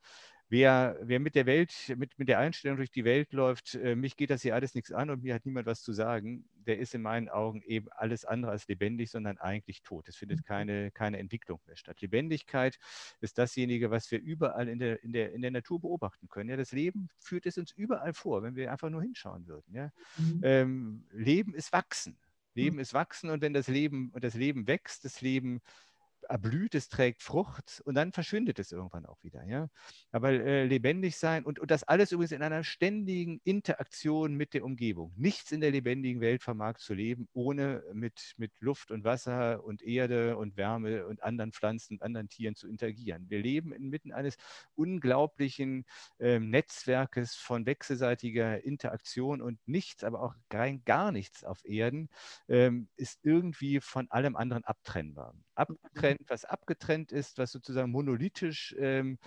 [0.51, 4.17] wer, wer mit der Welt, mit, mit der Einstellung durch die Welt läuft, äh, mich
[4.17, 6.93] geht das hier alles nichts an und mir hat niemand was zu sagen, der ist
[6.93, 10.09] in meinen Augen eben alles andere als lebendig, sondern eigentlich tot.
[10.09, 10.43] Es findet mhm.
[10.43, 12.01] keine, keine Entwicklung mehr statt.
[12.01, 12.77] Lebendigkeit
[13.21, 16.49] ist dasjenige, was wir überall in der, in der, in der Natur beobachten können.
[16.49, 19.73] Ja, das Leben führt es uns überall vor, wenn wir einfach nur hinschauen würden.
[19.73, 19.89] Ja?
[20.17, 20.41] Mhm.
[20.43, 22.17] Ähm, Leben ist wachsen.
[22.55, 22.81] Leben mhm.
[22.81, 25.61] ist wachsen und wenn das Leben und das Leben wächst, das Leben
[26.23, 29.43] erblüht, es trägt Frucht und dann verschwindet es irgendwann auch wieder.
[29.45, 29.69] Ja?
[30.11, 34.63] Aber äh, lebendig sein und, und das alles übrigens in einer ständigen Interaktion mit der
[34.63, 35.13] Umgebung.
[35.17, 39.81] Nichts in der lebendigen Welt vermag zu leben, ohne mit, mit Luft und Wasser und
[39.81, 43.29] Erde und Wärme und anderen Pflanzen und anderen Tieren zu interagieren.
[43.29, 44.37] Wir leben inmitten eines
[44.75, 45.85] unglaublichen
[46.19, 52.09] äh, Netzwerkes von wechselseitiger Interaktion und nichts, aber auch rein gar nichts auf Erden
[52.47, 55.35] ähm, ist irgendwie von allem anderen abtrennbar.
[55.61, 59.17] Abtrennt getrennt, was abgetrennt ist, was sozusagen monolithisch ähm,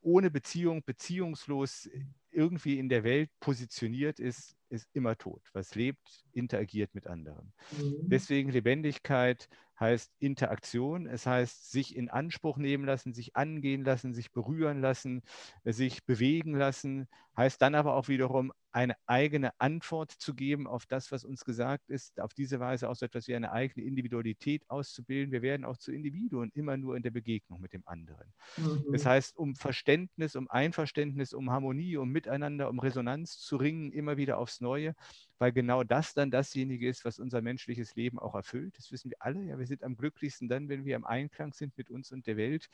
[0.00, 1.88] ohne Beziehung, beziehungslos
[2.30, 5.42] irgendwie in der Welt positioniert ist, ist immer tot.
[5.52, 7.54] Was lebt, interagiert mit anderen.
[7.70, 8.08] Mhm.
[8.10, 9.48] Deswegen Lebendigkeit
[9.80, 15.22] heißt Interaktion, es heißt sich in Anspruch nehmen lassen, sich angehen lassen, sich berühren lassen,
[15.64, 21.12] sich bewegen lassen, heißt dann aber auch wiederum eine eigene Antwort zu geben auf das,
[21.12, 25.30] was uns gesagt ist, auf diese Weise auch so etwas wie eine eigene Individualität auszubilden.
[25.30, 28.32] Wir werden auch zu Individuen immer nur in der Begegnung mit dem anderen.
[28.56, 28.84] Mhm.
[28.90, 34.16] Das heißt, um Verständnis, um Einverständnis, um Harmonie, um Miteinander, um Resonanz zu ringen, immer
[34.16, 34.96] wieder aufs Neue,
[35.38, 38.76] weil genau das dann dasjenige ist, was unser menschliches Leben auch erfüllt.
[38.76, 39.40] Das wissen wir alle.
[39.44, 42.36] Ja, wir sind am glücklichsten dann, wenn wir im Einklang sind mit uns und der
[42.36, 42.68] Welt.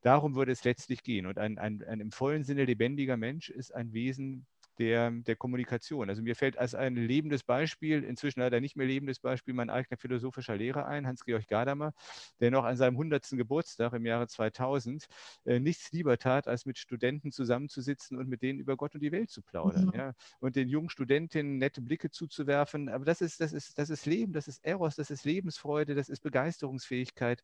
[0.00, 1.26] Darum würde es letztlich gehen.
[1.26, 4.46] Und ein, ein, ein im vollen Sinne lebendiger Mensch ist ein Wesen,
[4.78, 6.08] der, der Kommunikation.
[6.08, 9.96] Also mir fällt als ein lebendes Beispiel, inzwischen leider nicht mehr lebendes Beispiel, mein eigener
[9.98, 11.92] philosophischer Lehrer ein, Hans-Georg Gadamer,
[12.40, 13.30] der noch an seinem 100.
[13.32, 15.06] Geburtstag im Jahre 2000
[15.44, 19.12] äh, nichts lieber tat, als mit Studenten zusammenzusitzen und mit denen über Gott und die
[19.12, 19.86] Welt zu plaudern.
[19.86, 19.92] Mhm.
[19.94, 20.14] Ja?
[20.40, 22.88] Und den jungen Studentinnen nette Blicke zuzuwerfen.
[22.88, 26.08] Aber das ist, das, ist, das ist Leben, das ist Eros, das ist Lebensfreude, das
[26.08, 27.42] ist Begeisterungsfähigkeit.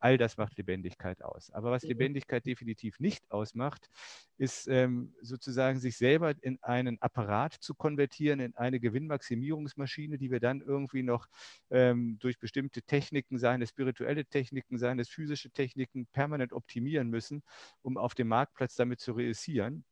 [0.00, 1.50] All das macht Lebendigkeit aus.
[1.50, 3.88] Aber was Lebendigkeit definitiv nicht ausmacht,
[4.36, 10.38] ist ähm, sozusagen sich selber in einen Apparat zu konvertieren, in eine Gewinnmaximierungsmaschine, die wir
[10.38, 11.26] dann irgendwie noch
[11.70, 17.42] ähm, durch bestimmte Techniken, seien es spirituelle Techniken, seien es physische Techniken, permanent optimieren müssen,
[17.82, 19.84] um auf dem Marktplatz damit zu reüssieren.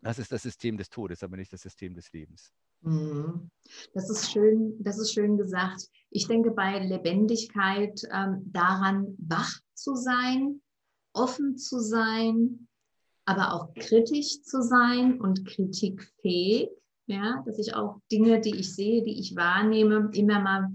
[0.00, 2.52] Das ist das System des Todes, aber nicht das System des Lebens.
[2.82, 3.50] Mhm.
[3.94, 5.88] Das ist schön, das ist schön gesagt.
[6.10, 10.62] Ich denke bei Lebendigkeit ähm, daran, wach zu sein,
[11.12, 12.68] offen zu sein,
[13.24, 16.70] aber auch kritisch zu sein und kritikfähig.
[17.08, 20.72] Ja, dass ich auch Dinge, die ich sehe, die ich wahrnehme, immer mal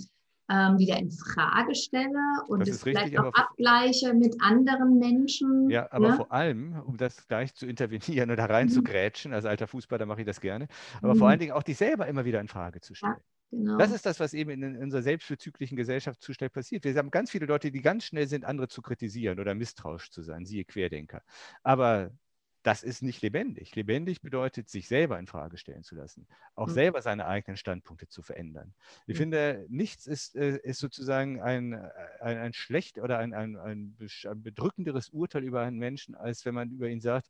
[0.52, 5.70] ähm, wieder in Frage stelle und es vielleicht auch abgleiche mit anderen Menschen.
[5.70, 6.16] Ja, aber ne?
[6.16, 9.36] vor allem, um das gleich zu intervenieren oder reinzugrätschen, mhm.
[9.36, 10.68] als alter Fußballer mache ich das gerne,
[11.02, 11.20] aber mhm.
[11.20, 13.14] vor allen Dingen auch dich selber immer wieder in Frage zu stellen.
[13.14, 13.22] Ja.
[13.52, 13.78] Genau.
[13.78, 16.86] Das ist das, was eben in, in unserer selbstbezüglichen Gesellschaft zu schnell passiert.
[16.86, 20.22] Wir haben ganz viele Leute, die ganz schnell sind, andere zu kritisieren oder misstrauisch zu
[20.22, 21.22] sein, siehe Querdenker.
[21.62, 22.12] Aber
[22.64, 23.76] das ist nicht lebendig.
[23.76, 26.74] Lebendig bedeutet, sich selber in Frage stellen zu lassen, auch mhm.
[26.74, 28.74] selber seine eigenen Standpunkte zu verändern.
[29.08, 29.20] Ich mhm.
[29.20, 31.90] finde, nichts ist, äh, ist sozusagen ein, äh,
[32.20, 33.98] ein, ein schlecht oder ein, ein, ein
[34.36, 37.28] bedrückenderes Urteil über einen Menschen, als wenn man über ihn sagt,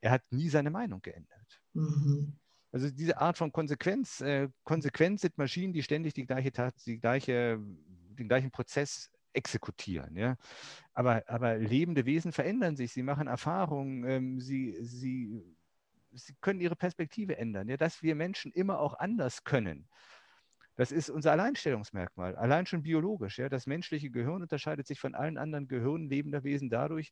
[0.00, 1.60] er hat nie seine Meinung geändert.
[1.74, 2.36] Mhm.
[2.72, 7.00] Also diese Art von Konsequenz, äh, Konsequenz sind Maschinen, die ständig die gleiche Tat, die
[7.00, 10.16] gleiche, den gleichen Prozess exekutieren.
[10.16, 10.36] Ja?
[10.92, 15.42] Aber, aber lebende Wesen verändern sich, sie machen Erfahrungen, ähm, sie, sie,
[16.12, 17.68] sie können ihre Perspektive ändern.
[17.68, 17.76] Ja?
[17.76, 19.88] Dass wir Menschen immer auch anders können.
[20.76, 23.38] Das ist unser Alleinstellungsmerkmal, allein schon biologisch.
[23.38, 23.48] Ja?
[23.48, 27.10] Das menschliche Gehirn unterscheidet sich von allen anderen Gehirnen lebender Wesen dadurch,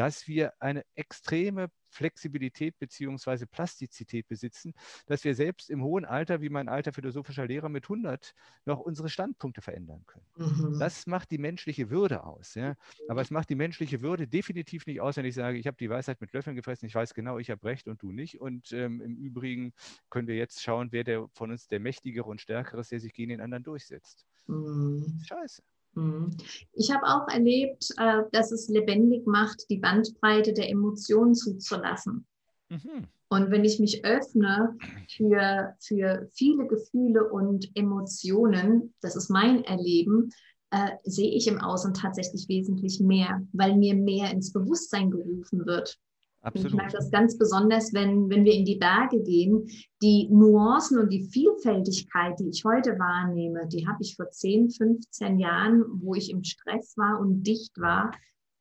[0.00, 3.44] dass wir eine extreme Flexibilität bzw.
[3.44, 4.72] Plastizität besitzen,
[5.04, 8.32] dass wir selbst im hohen Alter, wie mein alter philosophischer Lehrer mit 100,
[8.64, 10.24] noch unsere Standpunkte verändern können.
[10.36, 10.78] Mhm.
[10.78, 12.54] Das macht die menschliche Würde aus.
[12.54, 12.76] Ja?
[13.08, 15.90] Aber es macht die menschliche Würde definitiv nicht aus, wenn ich sage, ich habe die
[15.90, 18.40] Weisheit mit Löffeln gefressen, ich weiß genau, ich habe recht und du nicht.
[18.40, 19.74] Und ähm, im Übrigen
[20.08, 23.12] können wir jetzt schauen, wer der, von uns der Mächtigere und Stärkere ist, der sich
[23.12, 24.24] gegen den anderen durchsetzt.
[24.46, 25.20] Mhm.
[25.26, 25.62] Scheiße.
[25.94, 26.30] Mhm.
[26.72, 32.26] Ich habe auch erlebt, äh, dass es lebendig macht, die Bandbreite der Emotionen zuzulassen.
[32.68, 33.06] Mhm.
[33.28, 34.76] Und wenn ich mich öffne
[35.16, 40.30] für, für viele Gefühle und Emotionen, das ist mein Erleben,
[40.70, 45.96] äh, sehe ich im Außen tatsächlich wesentlich mehr, weil mir mehr ins Bewusstsein gerufen wird.
[46.42, 46.72] Absolut.
[46.72, 49.66] Ich merke das ganz besonders, wenn, wenn wir in die Berge gehen.
[50.02, 55.38] Die Nuancen und die Vielfältigkeit, die ich heute wahrnehme, die habe ich vor 10, 15
[55.38, 58.12] Jahren, wo ich im Stress war und dicht war,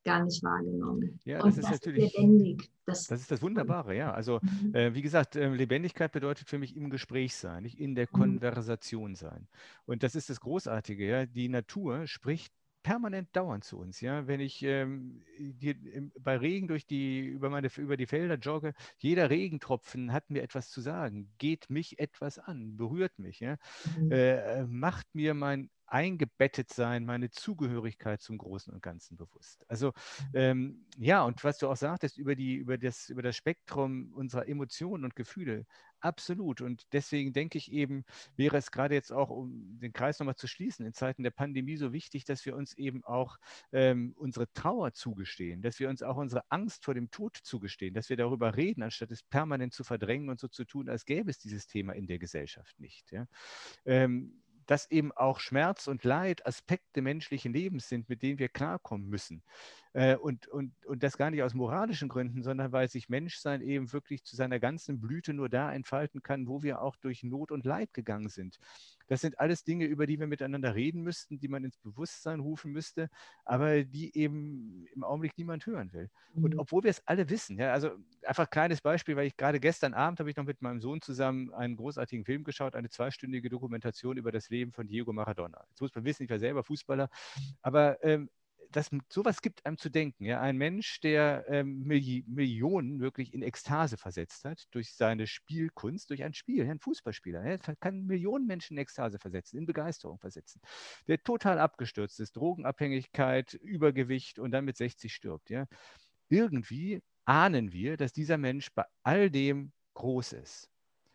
[0.03, 1.19] gar nicht wahrgenommen.
[1.23, 2.69] Ja, das und ist das natürlich lebendig.
[2.85, 4.11] Das, das, ist das Wunderbare, ja.
[4.11, 4.73] Also mhm.
[4.73, 8.17] äh, wie gesagt, äh, Lebendigkeit bedeutet für mich im Gespräch sein, nicht in der mhm.
[8.17, 9.47] Konversation sein.
[9.85, 11.25] Und das ist das Großartige, ja.
[11.25, 12.53] Die Natur spricht
[12.89, 14.01] permanent dauernd zu uns.
[14.01, 14.25] Ja?
[14.25, 15.75] Wenn ich ähm, die,
[16.19, 20.71] bei Regen durch die, über, meine, über die Felder jogge, jeder Regentropfen hat mir etwas
[20.71, 23.57] zu sagen, geht mich etwas an, berührt mich, ja?
[23.99, 24.11] Mhm.
[24.11, 29.65] Äh, macht mir mein eingebettet sein, meine Zugehörigkeit zum Großen und Ganzen bewusst.
[29.67, 29.93] Also
[30.33, 34.47] ähm, ja, und was du auch sagtest über, die, über, das, über das Spektrum unserer
[34.47, 35.65] Emotionen und Gefühle,
[36.01, 36.61] absolut.
[36.61, 40.47] Und deswegen denke ich eben, wäre es gerade jetzt auch, um den Kreis nochmal zu
[40.47, 43.37] schließen, in Zeiten der Pandemie so wichtig, dass wir uns eben auch
[43.71, 48.09] ähm, unsere Trauer zugestehen, dass wir uns auch unsere Angst vor dem Tod zugestehen, dass
[48.09, 51.39] wir darüber reden, anstatt es permanent zu verdrängen und so zu tun, als gäbe es
[51.39, 53.11] dieses Thema in der Gesellschaft nicht.
[53.11, 53.27] Ja.
[53.85, 59.09] Ähm, dass eben auch Schmerz und Leid Aspekte menschlichen Lebens sind, mit denen wir klarkommen
[59.09, 59.41] müssen.
[59.93, 63.91] Äh, und, und, und das gar nicht aus moralischen Gründen, sondern weil sich Menschsein eben
[63.91, 67.65] wirklich zu seiner ganzen Blüte nur da entfalten kann, wo wir auch durch Not und
[67.65, 68.59] Leid gegangen sind.
[69.07, 72.71] Das sind alles Dinge, über die wir miteinander reden müssten, die man ins Bewusstsein rufen
[72.71, 73.09] müsste,
[73.43, 76.09] aber die eben im Augenblick niemand hören will.
[76.35, 76.43] Mhm.
[76.43, 77.89] Und obwohl wir es alle wissen, ja, also
[78.23, 81.01] einfach ein kleines Beispiel, weil ich gerade gestern Abend habe ich noch mit meinem Sohn
[81.01, 85.65] zusammen einen großartigen Film geschaut, eine zweistündige Dokumentation über das Leben von Diego Maradona.
[85.69, 87.09] Jetzt muss man wissen, ich war selber Fußballer,
[87.63, 88.29] aber ähm,
[88.71, 90.25] das, sowas gibt einem zu denken.
[90.25, 90.41] Ja?
[90.41, 96.33] Ein Mensch, der ähm, Millionen wirklich in Ekstase versetzt hat durch seine Spielkunst, durch ein
[96.33, 100.61] Spiel, ein Fußballspieler, er kann Millionen Menschen in Ekstase versetzen, in Begeisterung versetzen,
[101.07, 105.49] der total abgestürzt ist, Drogenabhängigkeit, Übergewicht und dann mit 60 stirbt.
[105.49, 105.65] Ja?
[106.29, 110.69] Irgendwie ahnen wir, dass dieser Mensch bei all dem groß ist.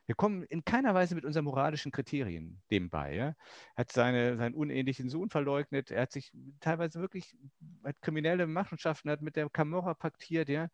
[0.06, 3.14] Wir kommen in keiner Weise mit unseren moralischen Kriterien dem bei.
[3.14, 3.34] Ja?
[3.76, 7.36] Hat seine, seinen unähnlichen Sohn verleugnet, er hat sich teilweise wirklich
[7.84, 10.68] hat kriminelle Machenschaften, hat mit der Camorra paktiert, ja.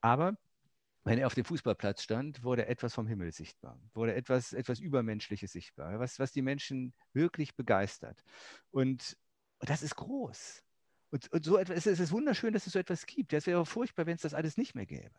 [0.00, 0.36] Aber
[1.04, 5.52] wenn er auf dem Fußballplatz stand, wurde etwas vom Himmel sichtbar, wurde etwas, etwas Übermenschliches
[5.52, 8.24] sichtbar, was, was die Menschen wirklich begeistert.
[8.70, 9.16] Und,
[9.58, 10.62] und das ist groß.
[11.10, 13.32] Und, und so etwas, es ist wunderschön, dass es so etwas gibt.
[13.32, 15.14] Es wäre furchtbar, wenn es das alles nicht mehr gäbe.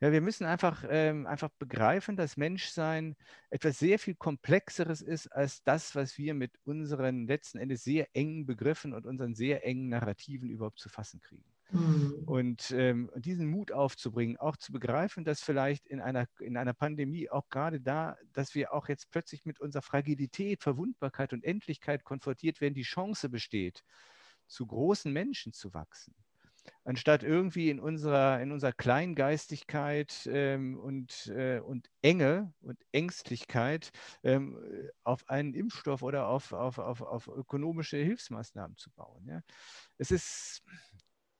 [0.00, 3.16] Ja, wir müssen einfach, ähm, einfach begreifen, dass Menschsein
[3.50, 8.46] etwas sehr viel Komplexeres ist als das, was wir mit unseren letzten Endes sehr engen
[8.46, 11.44] Begriffen und unseren sehr engen Narrativen überhaupt zu fassen kriegen.
[11.70, 12.22] Mhm.
[12.24, 17.28] Und ähm, diesen Mut aufzubringen, auch zu begreifen, dass vielleicht in einer, in einer Pandemie
[17.28, 22.60] auch gerade da, dass wir auch jetzt plötzlich mit unserer Fragilität, Verwundbarkeit und Endlichkeit konfrontiert
[22.60, 23.84] werden, die Chance besteht,
[24.48, 26.14] zu großen Menschen zu wachsen.
[26.84, 33.90] Anstatt irgendwie in unserer, in unserer Kleingeistigkeit ähm, und, äh, und Enge und Ängstlichkeit
[34.22, 34.58] ähm,
[35.04, 39.26] auf einen Impfstoff oder auf, auf, auf, auf ökonomische Hilfsmaßnahmen zu bauen.
[39.26, 39.40] Ja?
[39.96, 40.62] Es ist,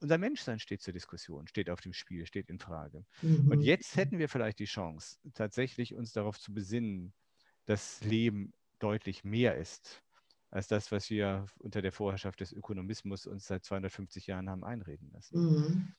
[0.01, 3.05] unser Menschsein steht zur Diskussion, steht auf dem Spiel, steht in Frage.
[3.23, 3.51] Mhm.
[3.51, 7.13] Und jetzt hätten wir vielleicht die Chance, tatsächlich uns darauf zu besinnen,
[7.67, 10.03] dass Leben deutlich mehr ist
[10.51, 15.11] als das, was wir unter der Vorherrschaft des Ökonomismus uns seit 250 Jahren haben einreden
[15.13, 15.39] lassen.
[15.39, 15.95] Mhm.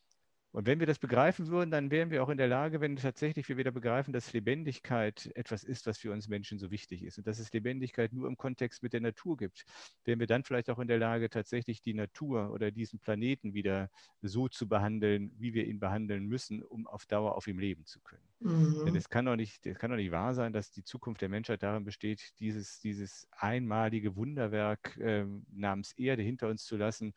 [0.51, 3.47] Und wenn wir das begreifen würden, dann wären wir auch in der Lage, wenn tatsächlich
[3.49, 7.27] wir wieder begreifen, dass Lebendigkeit etwas ist, was für uns Menschen so wichtig ist und
[7.27, 9.65] dass es Lebendigkeit nur im Kontext mit der Natur gibt,
[10.05, 13.91] wären wir dann vielleicht auch in der Lage, tatsächlich die Natur oder diesen Planeten wieder
[14.23, 18.01] so zu behandeln, wie wir ihn behandeln müssen, um auf Dauer auf ihm leben zu
[18.01, 18.28] können.
[18.41, 18.85] Mhm.
[18.85, 21.29] Denn es kann, doch nicht, es kann doch nicht wahr sein, dass die Zukunft der
[21.29, 27.13] Menschheit darin besteht, dieses, dieses einmalige Wunderwerk äh, namens Erde hinter uns zu lassen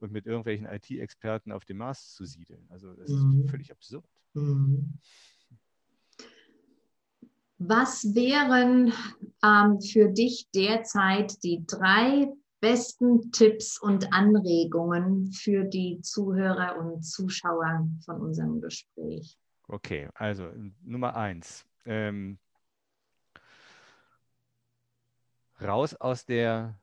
[0.00, 2.66] und mit irgendwelchen IT-Experten auf dem Mars zu siedeln.
[2.68, 3.42] Also das mhm.
[3.44, 4.04] ist völlig absurd.
[4.34, 4.98] Mhm.
[7.58, 8.92] Was wären
[9.42, 17.88] ähm, für dich derzeit die drei besten Tipps und Anregungen für die Zuhörer und Zuschauer
[18.04, 19.38] von unserem Gespräch?
[19.68, 20.52] Okay, also
[20.82, 21.66] Nummer eins.
[21.84, 22.38] Ähm,
[25.60, 26.78] raus aus der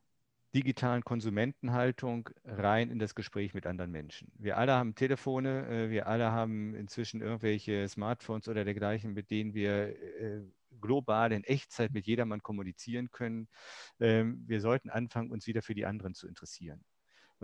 [0.54, 4.32] digitalen Konsumentenhaltung rein in das Gespräch mit anderen Menschen.
[4.38, 9.54] Wir alle haben Telefone, äh, wir alle haben inzwischen irgendwelche Smartphones oder dergleichen, mit denen
[9.54, 10.42] wir äh,
[10.82, 13.48] global in Echtzeit mit jedermann kommunizieren können.
[14.00, 16.84] Ähm, wir sollten anfangen, uns wieder für die anderen zu interessieren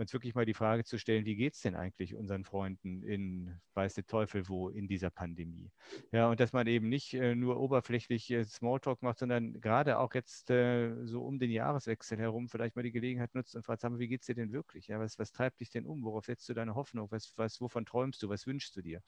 [0.00, 3.60] uns wirklich mal die Frage zu stellen, wie geht es denn eigentlich unseren Freunden in
[3.74, 5.70] weiß der Teufel wo in dieser Pandemie?
[6.12, 10.14] Ja, und dass man eben nicht äh, nur oberflächlich äh, Smalltalk macht, sondern gerade auch
[10.14, 14.08] jetzt äh, so um den Jahreswechsel herum vielleicht mal die Gelegenheit nutzt und fragt, wie
[14.08, 14.88] geht es dir denn wirklich?
[14.88, 16.04] Ja, was, was treibt dich denn um?
[16.04, 17.10] Worauf setzt du deine Hoffnung?
[17.10, 18.28] Was, was, wovon träumst du?
[18.28, 19.02] Was wünschst du dir?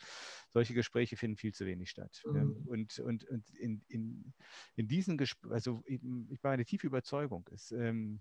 [0.51, 2.23] Solche Gespräche finden viel zu wenig statt.
[2.25, 2.37] Mhm.
[2.37, 4.35] Ja, und, und, und in, in,
[4.77, 6.01] in diesen Gesprächen, also ich
[6.43, 8.21] meine tiefe Überzeugung ist, ähm,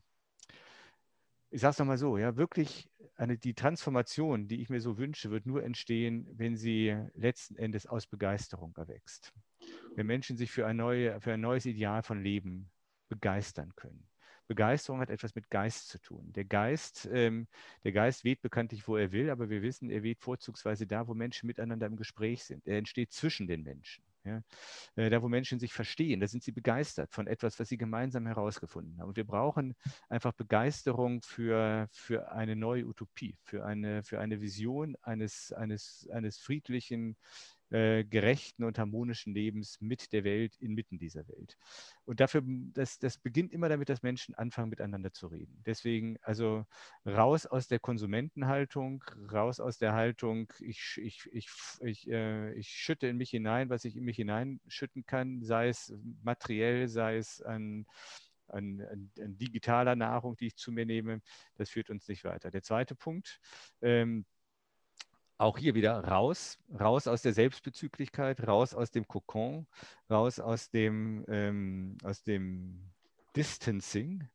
[1.51, 5.29] ich sage es nochmal so, ja, wirklich eine, die Transformation, die ich mir so wünsche,
[5.31, 9.33] wird nur entstehen, wenn sie letzten Endes aus Begeisterung erwächst.
[9.95, 12.71] Wenn Menschen sich für ein, neue, für ein neues Ideal von Leben
[13.09, 14.07] begeistern können.
[14.47, 16.31] Begeisterung hat etwas mit Geist zu tun.
[16.33, 17.47] Der Geist, ähm,
[17.83, 21.13] der Geist weht bekanntlich, wo er will, aber wir wissen, er weht vorzugsweise da, wo
[21.13, 22.67] Menschen miteinander im Gespräch sind.
[22.67, 24.03] Er entsteht zwischen den Menschen.
[24.24, 24.41] Ja?
[24.95, 28.26] Äh, da, wo Menschen sich verstehen, da sind sie begeistert von etwas, was sie gemeinsam
[28.28, 29.09] herausgefunden haben.
[29.09, 29.76] Und wir brauchen
[30.09, 36.39] einfach Begeisterung für, für eine neue Utopie, für eine, für eine Vision eines, eines, eines
[36.39, 37.17] friedlichen,
[37.72, 41.57] äh, gerechten und harmonischen Lebens mit der Welt, inmitten dieser Welt.
[42.05, 45.61] Und dafür, das, das beginnt immer damit, dass Menschen anfangen, miteinander zu reden.
[45.65, 46.65] Deswegen also
[47.05, 51.49] raus aus der Konsumentenhaltung, raus aus der Haltung, ich, ich, ich,
[51.82, 55.93] ich, äh, ich schütte in mich hinein, was ich in mich hineinschütten kann, sei es
[56.22, 57.86] materiell, sei es an
[58.51, 61.22] an, an, an, digitaler Nahrung, die ich zu mir nehme,
[61.55, 62.51] das führt uns nicht weiter.
[62.51, 63.39] Der zweite Punkt,
[63.82, 64.26] ähm,
[65.41, 69.67] auch hier wieder raus, raus aus der Selbstbezüglichkeit, raus aus dem Kokon,
[70.09, 72.91] raus aus dem, ähm, aus dem
[73.35, 74.27] Distancing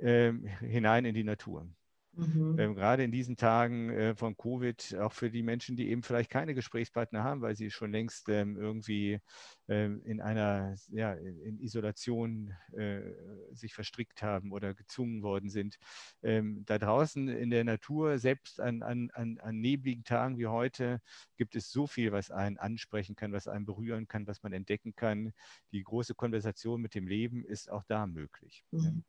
[0.00, 1.66] ähm, hinein in die Natur.
[2.12, 2.56] Mhm.
[2.56, 6.30] Ähm, gerade in diesen Tagen äh, von Covid, auch für die Menschen, die eben vielleicht
[6.30, 9.20] keine Gesprächspartner haben, weil sie schon längst ähm, irgendwie
[9.68, 13.12] ähm, in einer ja, in Isolation äh,
[13.52, 15.76] sich verstrickt haben oder gezwungen worden sind.
[16.22, 21.00] Ähm, da draußen in der Natur, selbst an, an, an, an nebligen Tagen wie heute,
[21.36, 24.94] gibt es so viel, was einen ansprechen kann, was einen berühren kann, was man entdecken
[24.96, 25.32] kann.
[25.72, 28.64] Die große Konversation mit dem Leben ist auch da möglich.
[28.72, 29.04] Mhm.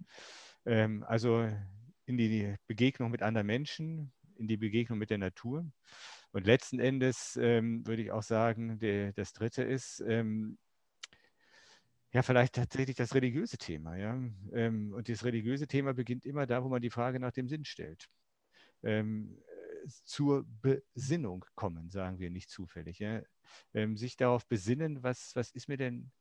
[0.66, 1.50] Ähm, also
[2.12, 5.66] in die Begegnung mit anderen Menschen, in die Begegnung mit der Natur.
[6.32, 10.58] Und letzten Endes ähm, würde ich auch sagen, der, das Dritte ist, ähm,
[12.14, 13.96] ja, vielleicht tatsächlich das religiöse Thema.
[13.96, 14.20] Ja?
[14.54, 17.66] Ähm, und das religiöse Thema beginnt immer da, wo man die Frage nach dem Sinn
[17.66, 18.10] stellt.
[18.84, 19.42] Ähm,
[20.04, 23.00] zur Besinnung kommen, sagen wir nicht zufällig.
[23.00, 23.22] Ja?
[23.74, 26.12] Ähm, sich darauf besinnen, was, was ist mir denn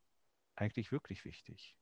[0.55, 1.76] eigentlich wirklich wichtig?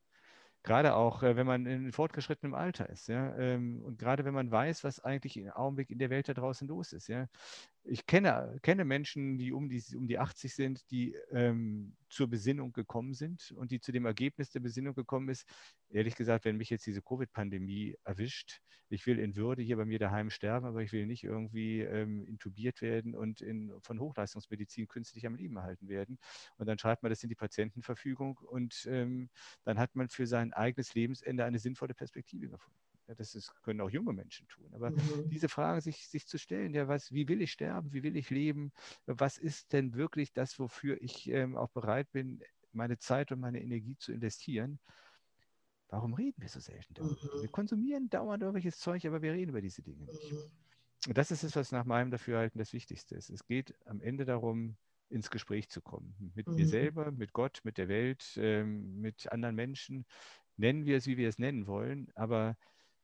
[0.64, 4.50] Gerade auch, äh, wenn man in fortgeschrittenem Alter ist, ja, ähm, und gerade wenn man
[4.50, 7.28] weiß, was eigentlich im Augenblick in der Welt da draußen los ist, ja.
[7.90, 12.72] Ich kenne, kenne Menschen, die um die, um die 80 sind, die ähm, zur Besinnung
[12.72, 15.48] gekommen sind und die zu dem Ergebnis der Besinnung gekommen ist,
[15.88, 18.60] ehrlich gesagt, wenn mich jetzt diese Covid-Pandemie erwischt,
[18.90, 22.24] ich will in Würde hier bei mir daheim sterben, aber ich will nicht irgendwie ähm,
[22.26, 26.18] intubiert werden und in, von Hochleistungsmedizin künstlich am Leben erhalten werden.
[26.58, 29.30] Und dann schreibt man das in die Patientenverfügung und ähm,
[29.64, 32.87] dann hat man für sein eigenes Lebensende eine sinnvolle Perspektive gefunden.
[33.08, 34.70] Ja, das ist, können auch junge Menschen tun.
[34.74, 35.30] Aber mhm.
[35.30, 38.28] diese Frage sich, sich zu stellen, ja, was, wie will ich sterben, wie will ich
[38.28, 38.70] leben,
[39.06, 42.42] was ist denn wirklich das, wofür ich ähm, auch bereit bin,
[42.72, 44.78] meine Zeit und meine Energie zu investieren?
[45.88, 47.14] Warum reden wir so selten darüber?
[47.14, 47.42] Mhm.
[47.42, 50.30] Wir konsumieren dauernd irgendwelches Zeug, aber wir reden über diese Dinge nicht.
[50.30, 50.38] Mhm.
[51.06, 53.30] Und das ist es, was nach meinem Dafürhalten das Wichtigste ist.
[53.30, 54.76] Es geht am Ende darum,
[55.08, 56.14] ins Gespräch zu kommen.
[56.34, 56.56] Mit mhm.
[56.56, 60.04] mir selber, mit Gott, mit der Welt, ähm, mit anderen Menschen.
[60.58, 62.10] Nennen wir es, wie wir es nennen wollen.
[62.14, 62.58] Aber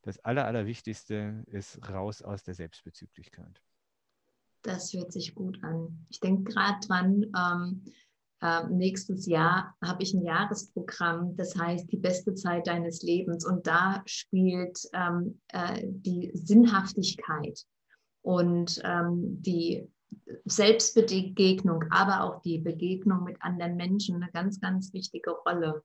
[0.05, 3.61] das Aller, Allerwichtigste ist raus aus der Selbstbezüglichkeit.
[4.61, 6.05] Das hört sich gut an.
[6.09, 7.83] Ich denke gerade dran, ähm,
[8.41, 13.45] äh, nächstes Jahr habe ich ein Jahresprogramm, das heißt die beste Zeit deines Lebens.
[13.45, 17.65] Und da spielt ähm, äh, die Sinnhaftigkeit
[18.21, 19.87] und ähm, die
[20.45, 25.83] Selbstbegegnung, aber auch die Begegnung mit anderen Menschen eine ganz, ganz wichtige Rolle.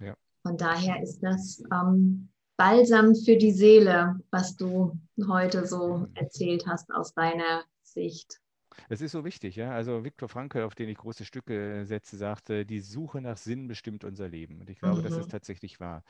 [0.00, 0.16] Ja.
[0.42, 4.98] Von daher ist das ähm, Balsam für die Seele, was du
[5.28, 8.40] heute so erzählt hast aus deiner Sicht.
[8.88, 9.72] Es ist so wichtig, ja.
[9.72, 14.04] Also Viktor Frankl, auf den ich große Stücke setze, sagte, die Suche nach Sinn bestimmt
[14.04, 14.60] unser Leben.
[14.60, 15.04] Und ich glaube, mhm.
[15.04, 16.04] das ist tatsächlich wahr.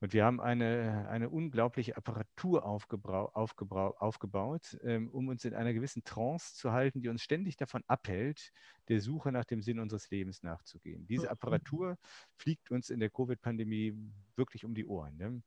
[0.00, 6.54] Und wir haben eine, eine unglaubliche Apparatur aufgebaut, ähm, um uns in einer gewissen Trance
[6.54, 8.52] zu halten, die uns ständig davon abhält,
[8.88, 11.06] der Suche nach dem Sinn unseres Lebens nachzugehen.
[11.06, 11.32] Diese mhm.
[11.32, 11.98] Apparatur
[12.36, 13.94] fliegt uns in der Covid-Pandemie
[14.36, 15.16] wirklich um die Ohren.
[15.16, 15.42] Ne?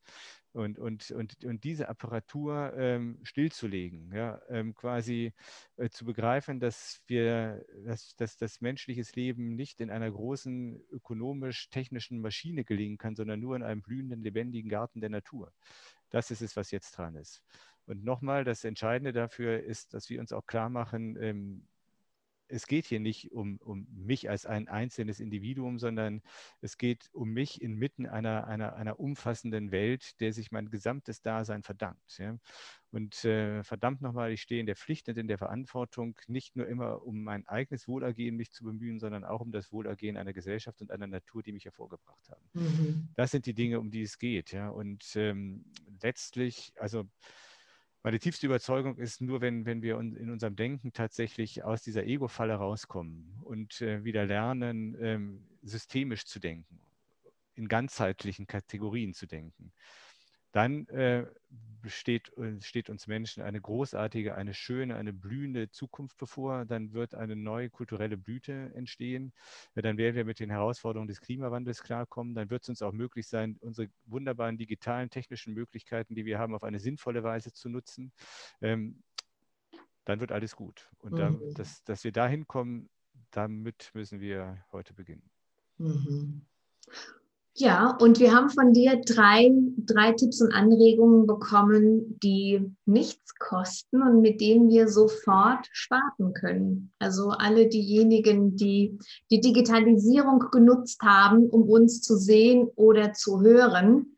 [0.54, 5.34] Und, und, und, und diese Apparatur ähm, stillzulegen, ja, ähm, quasi
[5.78, 12.22] äh, zu begreifen, dass wir, dass, dass das menschliches Leben nicht in einer großen ökonomisch-technischen
[12.22, 15.52] Maschine gelingen kann, sondern nur in einem blühenden, lebendigen Garten der Natur.
[16.12, 17.42] Das ist es, was jetzt dran ist.
[17.86, 21.68] Und nochmal, das Entscheidende dafür ist, dass wir uns auch klar machen, ähm,
[22.52, 26.22] es geht hier nicht um, um mich als ein einzelnes Individuum, sondern
[26.60, 31.64] es geht um mich inmitten einer, einer, einer umfassenden Welt, der sich mein gesamtes Dasein
[31.64, 32.18] verdankt.
[32.18, 32.38] Ja.
[32.92, 36.68] Und äh, verdammt nochmal, ich stehe in der Pflicht und in der Verantwortung, nicht nur
[36.68, 40.82] immer um mein eigenes Wohlergehen mich zu bemühen, sondern auch um das Wohlergehen einer Gesellschaft
[40.82, 42.50] und einer Natur, die mich hervorgebracht haben.
[42.54, 43.10] Mhm.
[43.16, 44.52] Das sind die Dinge, um die es geht.
[44.52, 44.70] Ja.
[44.70, 45.64] Und ähm,
[46.02, 47.06] letztlich, also
[48.04, 52.56] meine tiefste Überzeugung ist nur, wenn, wenn wir in unserem Denken tatsächlich aus dieser Ego-Falle
[52.56, 56.80] rauskommen und äh, wieder lernen, ähm, systemisch zu denken,
[57.54, 59.72] in ganzheitlichen Kategorien zu denken,
[60.52, 61.26] dann äh,
[61.88, 66.66] steht, äh, steht, uns Menschen eine großartige, eine schöne, eine blühende Zukunft bevor.
[66.66, 69.34] Dann wird eine neue kulturelle Blüte entstehen.
[69.76, 72.36] Dann werden wir mit den Herausforderungen des Klimawandels klarkommen.
[72.36, 76.54] Dann wird es uns auch möglich sein, unsere wunderbaren digitalen, technischen Möglichkeiten, die wir haben,
[76.54, 78.12] auf eine sinnvolle Weise zu nutzen.
[78.62, 79.04] Ähm,
[80.06, 80.90] dann wird alles gut.
[81.00, 81.54] Und dann, mhm.
[81.54, 82.90] dass, dass wir dahin kommen,
[83.32, 85.30] damit müssen wir heute beginnen.
[85.78, 86.46] Mhm.
[87.54, 94.02] Ja, und wir haben von dir drei, drei Tipps und Anregungen bekommen, die nichts kosten
[94.02, 96.94] und mit denen wir sofort starten können.
[97.00, 98.98] Also alle diejenigen, die
[99.30, 104.18] die Digitalisierung genutzt haben, um uns zu sehen oder zu hören,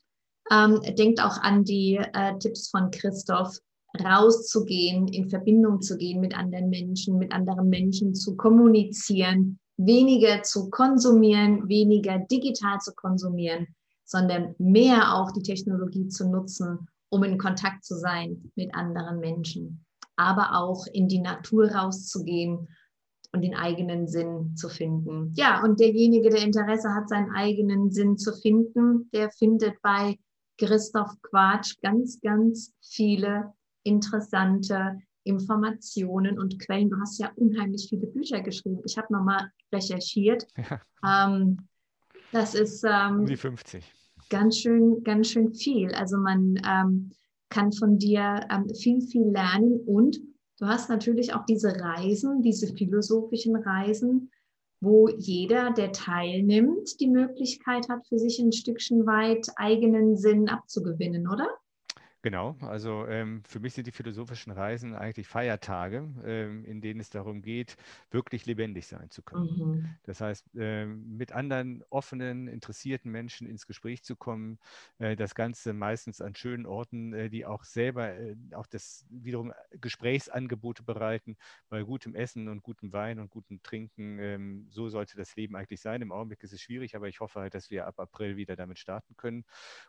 [0.51, 3.57] ähm, denkt auch an die äh, Tipps von Christoph,
[3.99, 10.69] rauszugehen, in Verbindung zu gehen mit anderen Menschen, mit anderen Menschen zu kommunizieren, weniger zu
[10.69, 13.67] konsumieren, weniger digital zu konsumieren,
[14.05, 19.85] sondern mehr auch die Technologie zu nutzen, um in Kontakt zu sein mit anderen Menschen,
[20.15, 22.67] aber auch in die Natur rauszugehen
[23.33, 25.33] und den eigenen Sinn zu finden.
[25.35, 30.17] Ja, und derjenige, der Interesse hat, seinen eigenen Sinn zu finden, der findet bei
[30.59, 33.53] Christoph Quatsch ganz, ganz viele
[33.83, 36.89] interessante Informationen und Quellen.
[36.89, 38.81] Du hast ja unheimlich viele Bücher geschrieben.
[38.85, 40.47] Ich habe nochmal recherchiert.
[41.05, 41.27] Ja.
[41.35, 41.57] Ähm,
[42.31, 43.83] das ist ähm, die 50.
[44.29, 45.93] Ganz schön, ganz schön viel.
[45.93, 47.11] Also man ähm,
[47.49, 50.17] kann von dir ähm, viel, viel lernen und
[50.59, 54.31] du hast natürlich auch diese Reisen, diese philosophischen Reisen,
[54.81, 61.27] wo jeder, der teilnimmt, die Möglichkeit hat, für sich ein Stückchen weit eigenen Sinn abzugewinnen,
[61.27, 61.47] oder?
[62.25, 67.09] Genau, also ähm, für mich sind die philosophischen Reisen eigentlich Feiertage, ähm, in denen es
[67.09, 67.75] darum geht,
[68.11, 69.49] wirklich lebendig sein zu können.
[69.57, 69.97] Mhm.
[70.03, 74.57] Das heißt, ähm, mit anderen offenen, interessierten Menschen ins Gespräch zu kommen,
[74.99, 79.51] äh, das Ganze meistens an schönen Orten, äh, die auch selber äh, auch das wiederum
[79.71, 81.35] Gesprächsangebote bereiten,
[81.67, 84.17] bei gutem Essen und gutem Wein und gutem Trinken.
[84.19, 86.01] Ähm, so sollte das Leben eigentlich sein.
[86.01, 88.79] Im Augenblick ist es schwierig, aber ich hoffe halt, dass wir ab April wieder damit
[88.79, 89.43] starten können.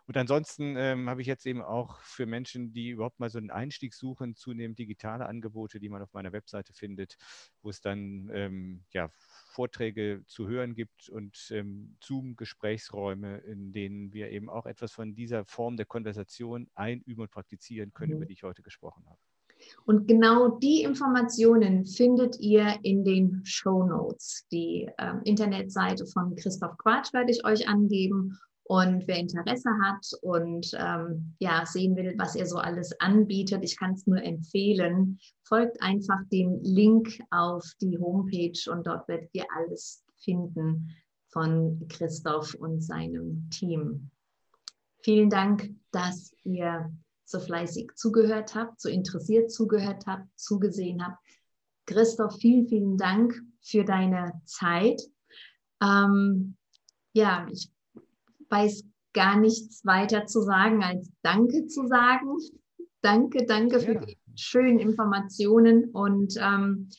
[0.07, 3.37] Und ansonsten ähm, habe ich jetzt eben auch für für Menschen, die überhaupt mal so
[3.37, 7.17] einen Einstieg suchen, zunehmend digitale Angebote, die man auf meiner Webseite findet,
[7.61, 9.09] wo es dann ähm, ja,
[9.49, 15.45] Vorträge zu hören gibt und ähm, Zoom-Gesprächsräume, in denen wir eben auch etwas von dieser
[15.45, 18.17] Form der Konversation einüben und praktizieren können, mhm.
[18.17, 19.19] über die ich heute gesprochen habe.
[19.85, 24.47] Und genau die Informationen findet ihr in den Show Notes.
[24.51, 30.71] Die ähm, Internetseite von Christoph Quatsch werde ich euch angeben und wer Interesse hat und
[30.77, 35.79] ähm, ja, sehen will, was er so alles anbietet, ich kann es nur empfehlen, folgt
[35.83, 40.89] einfach dem Link auf die Homepage und dort werdet ihr alles finden
[41.29, 44.09] von Christoph und seinem Team.
[45.03, 46.91] Vielen Dank, dass ihr
[47.23, 51.19] so fleißig zugehört habt, so interessiert zugehört habt, zugesehen habt.
[51.85, 54.99] Christoph, vielen, vielen Dank für deine Zeit.
[55.83, 56.57] Ähm,
[57.13, 57.69] ja, ich
[58.49, 58.83] weiß
[59.13, 62.37] gar nichts weiter zu sagen, als Danke zu sagen.
[63.01, 66.89] Danke, danke für die schönen Informationen und ähm,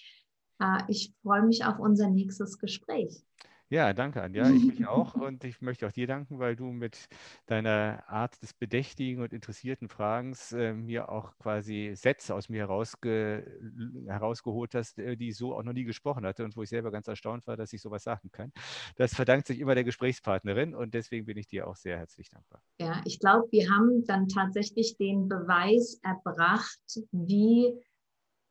[0.60, 3.22] äh, ich freue mich auf unser nächstes Gespräch.
[3.68, 4.48] Ja, danke, Anja.
[4.50, 5.14] Ich mich auch.
[5.20, 7.08] Und ich möchte auch dir danken, weil du mit
[7.46, 13.58] deiner Art des bedächtigen und interessierten Fragens äh, mir auch quasi Sätze aus mir herausge
[14.06, 16.92] herausgeholt hast, äh, die ich so auch noch nie gesprochen hatte und wo ich selber
[16.92, 18.52] ganz erstaunt war, dass ich sowas sagen kann.
[18.96, 22.62] Das verdankt sich immer der Gesprächspartnerin und deswegen bin ich dir auch sehr herzlich dankbar.
[22.78, 27.74] Ja, ich glaube, wir haben dann tatsächlich den Beweis erbracht, wie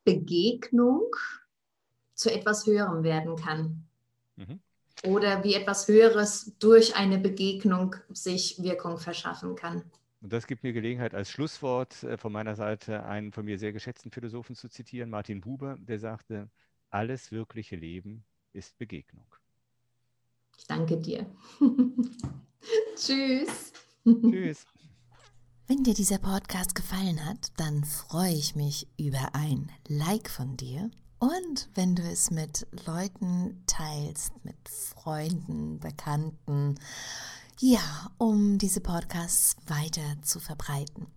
[0.04, 1.04] Begegnung
[2.16, 3.88] zu etwas Höherem werden kann.
[4.36, 4.60] Mhm
[5.06, 9.84] oder wie etwas Höheres durch eine Begegnung sich Wirkung verschaffen kann.
[10.22, 13.74] Und das gibt mir Gelegenheit, als Schlusswort äh, von meiner Seite einen von mir sehr
[13.74, 16.50] geschätzten Philosophen zu zitieren, Martin Buber, der sagte,
[16.90, 19.28] alles wirkliche Leben ist Begegnung.
[20.58, 21.26] Ich danke dir.
[22.96, 23.74] Tschüss.
[24.04, 24.66] Tschüss.
[25.68, 30.90] Wenn dir dieser Podcast gefallen hat, dann freue ich mich über ein Like von dir
[31.26, 36.76] und wenn du es mit Leuten teilst, mit Freunden, Bekannten,
[37.60, 41.08] ja, um diese Podcasts weiter zu verbreiten.